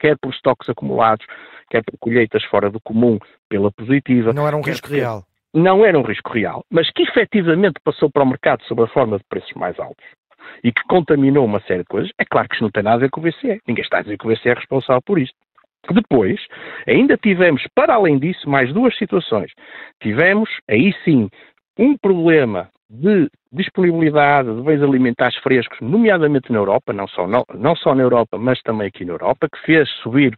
quer 0.00 0.16
por 0.20 0.32
estoques 0.32 0.68
acumulados, 0.68 1.24
quer 1.70 1.82
por 1.84 1.98
colheitas 1.98 2.42
fora 2.44 2.70
do 2.70 2.80
comum, 2.80 3.18
pela 3.48 3.70
positiva. 3.70 4.32
Não 4.32 4.48
era 4.48 4.56
um 4.56 4.62
risco 4.62 4.88
real. 4.88 5.24
Não 5.52 5.84
era 5.84 5.98
um 5.98 6.02
risco 6.02 6.32
real, 6.32 6.64
mas 6.70 6.88
que 6.90 7.02
efetivamente 7.02 7.80
passou 7.84 8.08
para 8.10 8.22
o 8.22 8.26
mercado 8.26 8.62
sob 8.64 8.82
a 8.82 8.86
forma 8.86 9.18
de 9.18 9.24
preços 9.28 9.52
mais 9.54 9.78
altos 9.78 10.04
e 10.62 10.72
que 10.72 10.82
contaminou 10.84 11.44
uma 11.44 11.60
série 11.60 11.82
de 11.82 11.88
coisas, 11.88 12.10
é 12.18 12.24
claro 12.24 12.48
que 12.48 12.54
isto 12.54 12.62
não 12.62 12.70
tem 12.70 12.82
nada 12.82 12.96
a 12.96 13.00
ver 13.00 13.10
com 13.10 13.20
o 13.20 13.24
BCE. 13.24 13.60
Ninguém 13.66 13.84
está 13.84 13.98
a 13.98 14.02
dizer 14.02 14.18
que 14.18 14.26
o 14.26 14.30
BCE 14.30 14.48
é 14.48 14.54
responsável 14.54 15.02
por 15.02 15.18
isto. 15.18 15.36
Depois, 15.90 16.40
ainda 16.86 17.16
tivemos, 17.16 17.62
para 17.74 17.94
além 17.94 18.18
disso, 18.18 18.48
mais 18.48 18.72
duas 18.72 18.96
situações. 18.98 19.50
Tivemos, 20.02 20.50
aí 20.68 20.92
sim, 21.04 21.28
um 21.78 21.96
problema 21.96 22.68
de 22.88 23.30
disponibilidade 23.52 24.54
de 24.54 24.62
bens 24.62 24.82
alimentares 24.82 25.36
frescos, 25.38 25.78
nomeadamente 25.80 26.52
na 26.52 26.58
Europa, 26.58 26.92
não 26.92 27.06
só, 27.08 27.26
não, 27.26 27.44
não 27.54 27.74
só 27.76 27.94
na 27.94 28.02
Europa, 28.02 28.36
mas 28.36 28.60
também 28.62 28.88
aqui 28.88 29.04
na 29.04 29.12
Europa, 29.12 29.48
que 29.48 29.60
fez 29.64 29.88
subir 30.02 30.36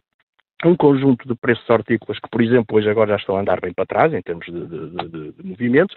um 0.65 0.75
conjunto 0.75 1.27
de 1.27 1.35
preços 1.35 1.67
hortícolas 1.69 2.19
que, 2.19 2.29
por 2.29 2.41
exemplo, 2.41 2.77
hoje 2.77 2.89
agora 2.89 3.11
já 3.11 3.15
estão 3.17 3.35
a 3.35 3.41
andar 3.41 3.59
bem 3.59 3.73
para 3.73 3.85
trás 3.85 4.13
em 4.13 4.21
termos 4.21 4.45
de, 4.45 4.65
de, 4.65 5.09
de, 5.09 5.31
de 5.33 5.43
movimentos, 5.43 5.95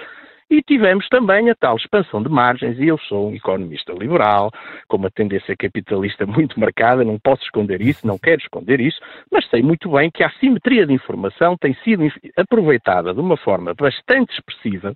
e 0.49 0.63
tivemos 0.63 1.09
também 1.09 1.51
a 1.51 1.55
tal 1.55 1.77
expansão 1.77 2.23
de 2.23 2.29
margens, 2.29 2.79
e 2.79 2.87
eu 2.87 2.99
sou 2.99 3.31
um 3.31 3.35
economista 3.35 3.93
liberal, 3.93 4.51
com 4.89 4.97
uma 4.97 5.11
tendência 5.11 5.57
capitalista 5.57 6.25
muito 6.27 6.59
marcada, 6.59 7.05
não 7.05 7.19
posso 7.19 7.43
esconder 7.43 7.81
isso, 7.81 8.07
não 8.07 8.19
quero 8.19 8.41
esconder 8.41 8.81
isso, 8.81 9.01
mas 9.31 9.49
sei 9.49 9.63
muito 9.63 9.91
bem 9.91 10.11
que 10.11 10.23
a 10.23 10.29
assimetria 10.29 10.87
de 10.87 10.93
informação 10.93 11.57
tem 11.57 11.75
sido 11.83 12.05
aproveitada 12.37 13.13
de 13.13 13.21
uma 13.21 13.37
forma 13.37 13.75
bastante 13.75 14.33
expressiva, 14.35 14.95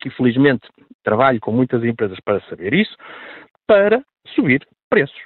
que 0.00 0.10
felizmente 0.10 0.68
trabalho 1.02 1.40
com 1.40 1.52
muitas 1.52 1.82
empresas 1.84 2.18
para 2.24 2.40
saber 2.42 2.74
isso, 2.74 2.96
para 3.66 4.02
subir 4.34 4.66
preços. 4.88 5.18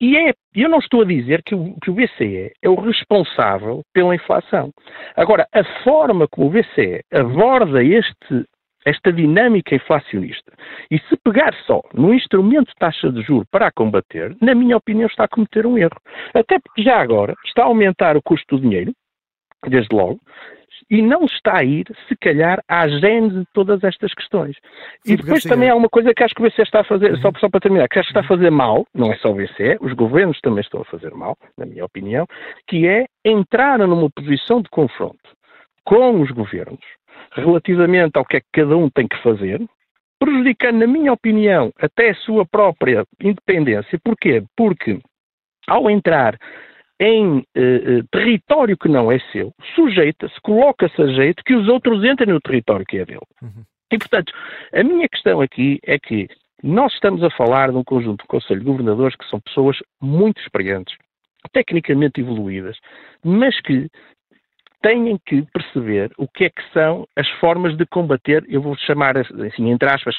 E 0.00 0.16
é, 0.16 0.34
eu 0.54 0.68
não 0.68 0.78
estou 0.78 1.02
a 1.02 1.04
dizer 1.04 1.42
que 1.42 1.54
o, 1.54 1.74
que 1.80 1.90
o 1.90 1.94
BCE 1.94 2.52
é 2.62 2.68
o 2.68 2.74
responsável 2.74 3.82
pela 3.92 4.14
inflação. 4.14 4.70
Agora, 5.16 5.46
a 5.52 5.64
forma 5.82 6.26
como 6.28 6.48
o 6.48 6.50
BCE 6.50 7.02
aborda 7.12 7.82
este 7.82 8.44
esta 8.84 9.12
dinâmica 9.12 9.74
inflacionista 9.74 10.52
e 10.90 10.98
se 10.98 11.16
pegar 11.24 11.54
só 11.66 11.80
no 11.92 12.12
instrumento 12.12 12.68
de 12.68 12.74
taxa 12.76 13.10
de 13.10 13.22
juro 13.22 13.46
para 13.50 13.68
a 13.68 13.72
combater, 13.72 14.36
na 14.40 14.54
minha 14.54 14.76
opinião 14.76 15.06
está 15.06 15.24
a 15.24 15.28
cometer 15.28 15.66
um 15.66 15.78
erro. 15.78 15.96
Até 16.34 16.58
porque 16.58 16.82
já 16.82 17.00
agora 17.00 17.34
está 17.46 17.62
a 17.62 17.66
aumentar 17.66 18.16
o 18.16 18.22
custo 18.22 18.56
do 18.56 18.62
dinheiro, 18.62 18.92
desde 19.66 19.94
logo, 19.94 20.20
e 20.90 21.00
não 21.00 21.24
está 21.24 21.58
a 21.58 21.64
ir, 21.64 21.86
se 22.08 22.16
calhar, 22.16 22.62
à 22.68 22.86
gênese 22.88 23.40
de 23.40 23.46
todas 23.54 23.82
estas 23.82 24.12
questões. 24.12 24.56
Sim, 25.04 25.14
e 25.14 25.16
depois 25.16 25.42
também 25.42 25.70
há 25.70 25.74
uma 25.74 25.88
coisa 25.88 26.12
que 26.12 26.22
acho 26.22 26.34
que 26.34 26.42
o 26.42 26.44
BCE 26.44 26.62
está 26.62 26.80
a 26.80 26.84
fazer, 26.84 27.12
uhum. 27.12 27.20
só, 27.20 27.32
só, 27.38 27.48
para 27.48 27.60
terminar, 27.60 27.88
que 27.88 27.98
acho 27.98 28.08
que 28.08 28.18
está 28.18 28.20
a 28.20 28.36
fazer 28.36 28.50
mal, 28.50 28.86
não 28.94 29.12
é 29.12 29.16
só 29.16 29.30
o 29.30 29.34
BCE, 29.34 29.78
os 29.80 29.92
governos 29.94 30.38
também 30.40 30.60
estão 30.60 30.82
a 30.82 30.84
fazer 30.84 31.12
mal, 31.12 31.36
na 31.56 31.64
minha 31.64 31.84
opinião, 31.84 32.26
que 32.66 32.86
é 32.86 33.06
entrar 33.24 33.78
numa 33.78 34.10
posição 34.10 34.60
de 34.60 34.68
confronto 34.68 35.18
com 35.84 36.20
os 36.20 36.30
governos 36.30 36.84
relativamente 37.32 38.16
ao 38.16 38.24
que 38.24 38.36
é 38.36 38.40
que 38.40 38.46
cada 38.52 38.76
um 38.76 38.88
tem 38.88 39.06
que 39.08 39.20
fazer, 39.22 39.60
prejudicando, 40.18 40.78
na 40.78 40.86
minha 40.86 41.12
opinião, 41.12 41.72
até 41.78 42.10
a 42.10 42.14
sua 42.14 42.46
própria 42.46 43.04
independência. 43.20 43.98
Porquê? 44.02 44.42
Porque 44.56 45.00
ao 45.66 45.90
entrar 45.90 46.38
em 47.00 47.44
eh, 47.54 47.62
eh 47.62 48.02
território 48.10 48.76
que 48.76 48.88
não 48.88 49.10
é 49.10 49.18
seu, 49.32 49.52
sujeita-se, 49.74 50.40
coloca-se 50.40 51.00
a 51.02 51.06
jeito 51.08 51.42
que 51.44 51.54
os 51.54 51.68
outros 51.68 52.04
entrem 52.04 52.32
no 52.32 52.40
território 52.40 52.86
que 52.86 52.98
é 52.98 53.04
dele. 53.04 53.26
Uhum. 53.42 53.64
E, 53.92 53.98
portanto, 53.98 54.32
a 54.72 54.82
minha 54.82 55.08
questão 55.08 55.40
aqui 55.40 55.80
é 55.84 55.98
que 55.98 56.28
nós 56.62 56.92
estamos 56.94 57.22
a 57.22 57.30
falar 57.30 57.70
de 57.70 57.76
um 57.76 57.84
conjunto 57.84 58.22
de 58.22 58.28
Conselho 58.28 58.60
de 58.60 58.66
Governadores 58.66 59.16
que 59.16 59.28
são 59.28 59.40
pessoas 59.40 59.76
muito 60.00 60.40
experientes, 60.40 60.96
tecnicamente 61.52 62.20
evoluídas, 62.20 62.78
mas 63.22 63.60
que 63.60 63.88
têm 64.84 65.18
que 65.24 65.40
perceber 65.50 66.12
o 66.18 66.28
que 66.28 66.44
é 66.44 66.50
que 66.50 66.62
são 66.74 67.08
as 67.16 67.26
formas 67.40 67.74
de 67.74 67.86
combater, 67.86 68.44
eu 68.46 68.60
vou 68.60 68.76
chamar 68.76 69.16
assim, 69.16 69.70
entre 69.70 69.88
aspas, 69.88 70.14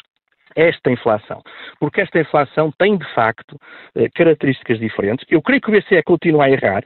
esta 0.55 0.89
inflação. 0.89 1.43
Porque 1.79 2.01
esta 2.01 2.19
inflação 2.19 2.71
tem, 2.75 2.97
de 2.97 3.05
facto, 3.13 3.59
eh, 3.93 4.09
características 4.15 4.79
diferentes. 4.79 5.23
Eu 5.29 5.41
creio 5.41 5.61
que 5.61 5.69
o 5.69 5.71
BCE 5.71 6.01
continua 6.03 6.45
a 6.45 6.49
errar, 6.49 6.83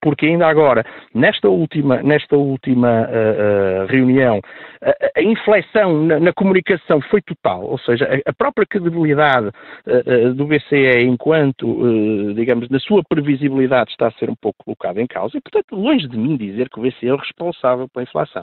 porque 0.00 0.26
ainda 0.26 0.46
agora, 0.46 0.84
nesta 1.14 1.48
última, 1.48 2.02
nesta 2.02 2.36
última 2.36 3.02
uh, 3.02 3.84
uh, 3.84 3.86
reunião, 3.86 4.40
a, 4.82 5.18
a 5.18 5.22
inflexão 5.22 6.04
na, 6.04 6.20
na, 6.20 6.32
comunicação 6.32 7.00
foi 7.02 7.20
total, 7.20 7.64
ou 7.64 7.78
seja, 7.78 8.06
a, 8.06 8.30
a 8.30 8.32
própria 8.32 8.66
credibilidade 8.66 9.48
uh, 9.48 10.34
do 10.34 10.46
BCE 10.46 11.02
enquanto, 11.02 12.34
digamos, 12.34 12.68
na 12.68 12.78
sua 12.78 13.02
previsibilidade 13.08 13.90
está 13.90 14.08
a 14.08 14.12
ser 14.12 14.30
um 14.30 14.34
pouco 14.34 14.64
colocada 14.64 15.00
em 15.00 15.06
causa 15.06 15.36
e, 15.36 15.40
portanto, 15.40 15.74
longe 15.74 16.06
de 16.08 16.16
mim 16.16 16.36
dizer 16.36 16.68
que 16.68 16.78
o 16.78 16.82
BCE 16.82 17.08
é 17.08 17.14
o 17.14 17.16
responsável 17.16 17.88
pela 17.88 18.04
inflação. 18.04 18.42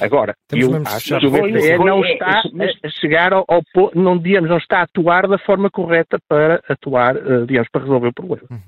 Agora, 0.00 0.34
Temos 0.48 0.66
eu 0.66 0.82
acho 0.86 1.18
que 1.18 1.26
o 1.26 1.30
BCE 1.30 1.78
não 1.78 2.04
está 2.04 2.42
a 2.82 2.88
chegar 2.88 3.32
ao, 3.32 3.44
ao 3.48 3.62
não, 3.94 4.18
digamos, 4.18 4.48
não 4.48 4.58
está 4.58 4.80
a 4.80 4.82
atuar 4.82 5.28
da 5.28 5.38
forma 5.38 5.70
correta 5.70 6.18
para 6.28 6.62
atuar, 6.68 7.14
digamos, 7.46 7.68
para 7.70 7.82
resolver 7.82 8.08
o 8.08 8.12
problema. 8.12 8.46
Uhum. 8.50 8.58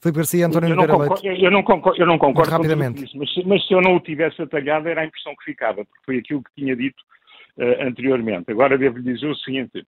Filipe 0.00 0.18
Garcia, 0.18 0.46
António 0.46 0.70
eu 0.70 0.76
não, 0.76 0.86
concordo, 0.86 1.26
eu 1.26 1.50
não 1.50 1.62
concordo, 1.62 1.75
eu 1.96 2.06
não 2.06 2.18
concordo 2.18 2.50
rapidamente. 2.50 3.04
Isso, 3.04 3.16
mas, 3.16 3.30
mas, 3.44 3.66
se 3.66 3.72
eu 3.72 3.80
não 3.80 3.96
o 3.96 4.00
tivesse 4.00 4.40
atalhado 4.40 4.88
era 4.88 5.02
a 5.02 5.04
impressão 5.06 5.34
que 5.36 5.44
ficava, 5.44 5.84
porque 5.84 6.04
foi 6.04 6.18
aquilo 6.18 6.42
que 6.42 6.50
tinha 6.54 6.76
dito 6.76 7.02
uh, 7.58 7.86
anteriormente. 7.86 8.50
Agora 8.50 8.78
devo 8.78 8.98
lhe 8.98 9.12
dizer 9.12 9.26
o 9.26 9.36
seguinte, 9.36 9.84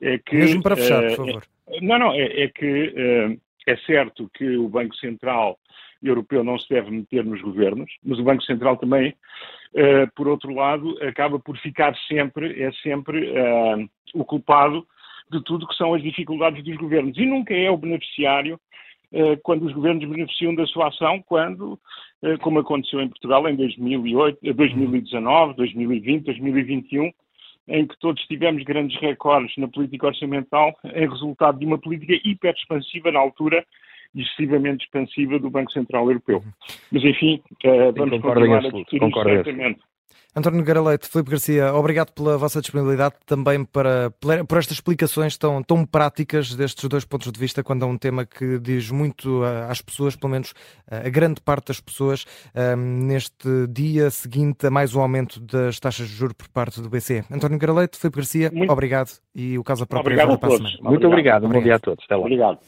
é 0.00 0.18
que... 0.18 0.36
Mesmo 0.36 0.62
para 0.62 0.76
fechar, 0.76 1.04
uh, 1.04 1.06
por 1.08 1.26
favor. 1.26 1.42
É, 1.68 1.80
não, 1.80 1.98
não, 1.98 2.12
é, 2.12 2.44
é 2.44 2.48
que 2.48 3.38
é 3.66 3.76
certo 3.78 4.30
que 4.34 4.56
o 4.56 4.68
Banco 4.68 4.94
Central 4.96 5.58
Europeu 6.02 6.42
não 6.44 6.58
se 6.58 6.68
deve 6.68 6.90
meter 6.90 7.24
nos 7.24 7.40
governos, 7.42 7.90
mas 8.04 8.18
o 8.18 8.22
Banco 8.22 8.42
Central 8.44 8.76
também, 8.76 9.14
por 10.14 10.28
outro 10.28 10.54
lado, 10.54 10.96
acaba 11.02 11.38
por 11.38 11.58
ficar 11.58 11.94
sempre, 12.06 12.62
é 12.62 12.70
sempre 12.82 13.34
o 14.14 14.24
culpado 14.24 14.86
de 15.30 15.42
tudo 15.42 15.66
que 15.66 15.74
são 15.74 15.94
as 15.94 16.02
dificuldades 16.02 16.64
dos 16.64 16.76
governos 16.76 17.16
e 17.16 17.26
nunca 17.26 17.54
é 17.54 17.70
o 17.70 17.76
beneficiário 17.76 18.58
quando 19.42 19.64
os 19.64 19.72
governos 19.72 20.08
beneficiam 20.08 20.54
da 20.54 20.66
sua 20.66 20.88
ação, 20.88 21.22
quando, 21.26 21.78
eh, 22.22 22.36
como 22.38 22.58
aconteceu 22.58 23.00
em 23.00 23.08
Portugal 23.08 23.48
em 23.48 23.56
2008, 23.56 24.38
2019, 24.54 25.54
2020, 25.54 26.24
2021, 26.24 27.10
em 27.68 27.86
que 27.86 27.98
todos 27.98 28.22
tivemos 28.26 28.62
grandes 28.64 28.98
recordes 29.00 29.56
na 29.56 29.68
política 29.68 30.06
orçamental 30.06 30.74
em 30.84 31.08
resultado 31.08 31.58
de 31.58 31.66
uma 31.66 31.78
política 31.78 32.14
hiper 32.24 32.54
expansiva 32.54 33.12
na 33.12 33.20
altura 33.20 33.64
excessivamente 34.14 34.84
expansiva 34.84 35.38
do 35.38 35.50
Banco 35.50 35.70
Central 35.70 36.08
Europeu. 36.08 36.38
Uhum. 36.38 36.52
Mas 36.90 37.04
enfim, 37.04 37.42
uh, 37.64 37.92
vamos 37.94 38.20
continuar 38.20 38.58
a 38.58 38.60
discutir 38.60 39.02
isso 39.02 39.22
certamente. 39.22 39.80
António 40.38 40.60
Nogueira 40.60 40.80
Leite, 40.80 41.08
Filipe 41.08 41.32
Garcia, 41.32 41.74
obrigado 41.74 42.12
pela 42.12 42.38
vossa 42.38 42.60
disponibilidade, 42.60 43.16
também 43.26 43.64
para, 43.64 44.10
por 44.20 44.58
estas 44.58 44.76
explicações 44.76 45.36
tão, 45.36 45.62
tão 45.62 45.84
práticas 45.84 46.54
destes 46.54 46.88
dois 46.88 47.04
pontos 47.04 47.30
de 47.32 47.38
vista, 47.38 47.62
quando 47.62 47.84
é 47.84 47.86
um 47.86 47.98
tema 47.98 48.24
que 48.24 48.58
diz 48.58 48.90
muito 48.90 49.42
às 49.68 49.82
pessoas, 49.82 50.14
pelo 50.14 50.30
menos 50.30 50.54
a 50.88 51.08
grande 51.08 51.40
parte 51.40 51.68
das 51.68 51.80
pessoas, 51.80 52.24
neste 52.76 53.66
dia 53.68 54.10
seguinte 54.10 54.66
a 54.66 54.70
mais 54.70 54.94
um 54.94 55.00
aumento 55.00 55.40
das 55.40 55.80
taxas 55.80 56.08
de 56.08 56.14
juros 56.14 56.34
por 56.34 56.48
parte 56.48 56.80
do 56.80 56.88
BCE. 56.88 57.24
António 57.30 57.54
Nogueira 57.56 57.72
Leite, 57.72 57.98
Filipe 57.98 58.16
Garcia, 58.18 58.50
muito... 58.54 58.72
obrigado 58.72 59.10
e 59.34 59.58
o 59.58 59.64
caso 59.64 59.86
próprio 59.86 60.14
obrigado 60.14 60.34
a 60.34 60.38
todos. 60.38 60.78
Muito 60.80 61.06
obrigado, 61.06 61.44
obrigado. 61.44 61.52
bom 61.52 61.62
dia 61.62 61.74
a 61.74 61.78
todos. 61.78 62.04
Até 62.04 62.14
lá. 62.14 62.22
Obrigado. 62.22 62.58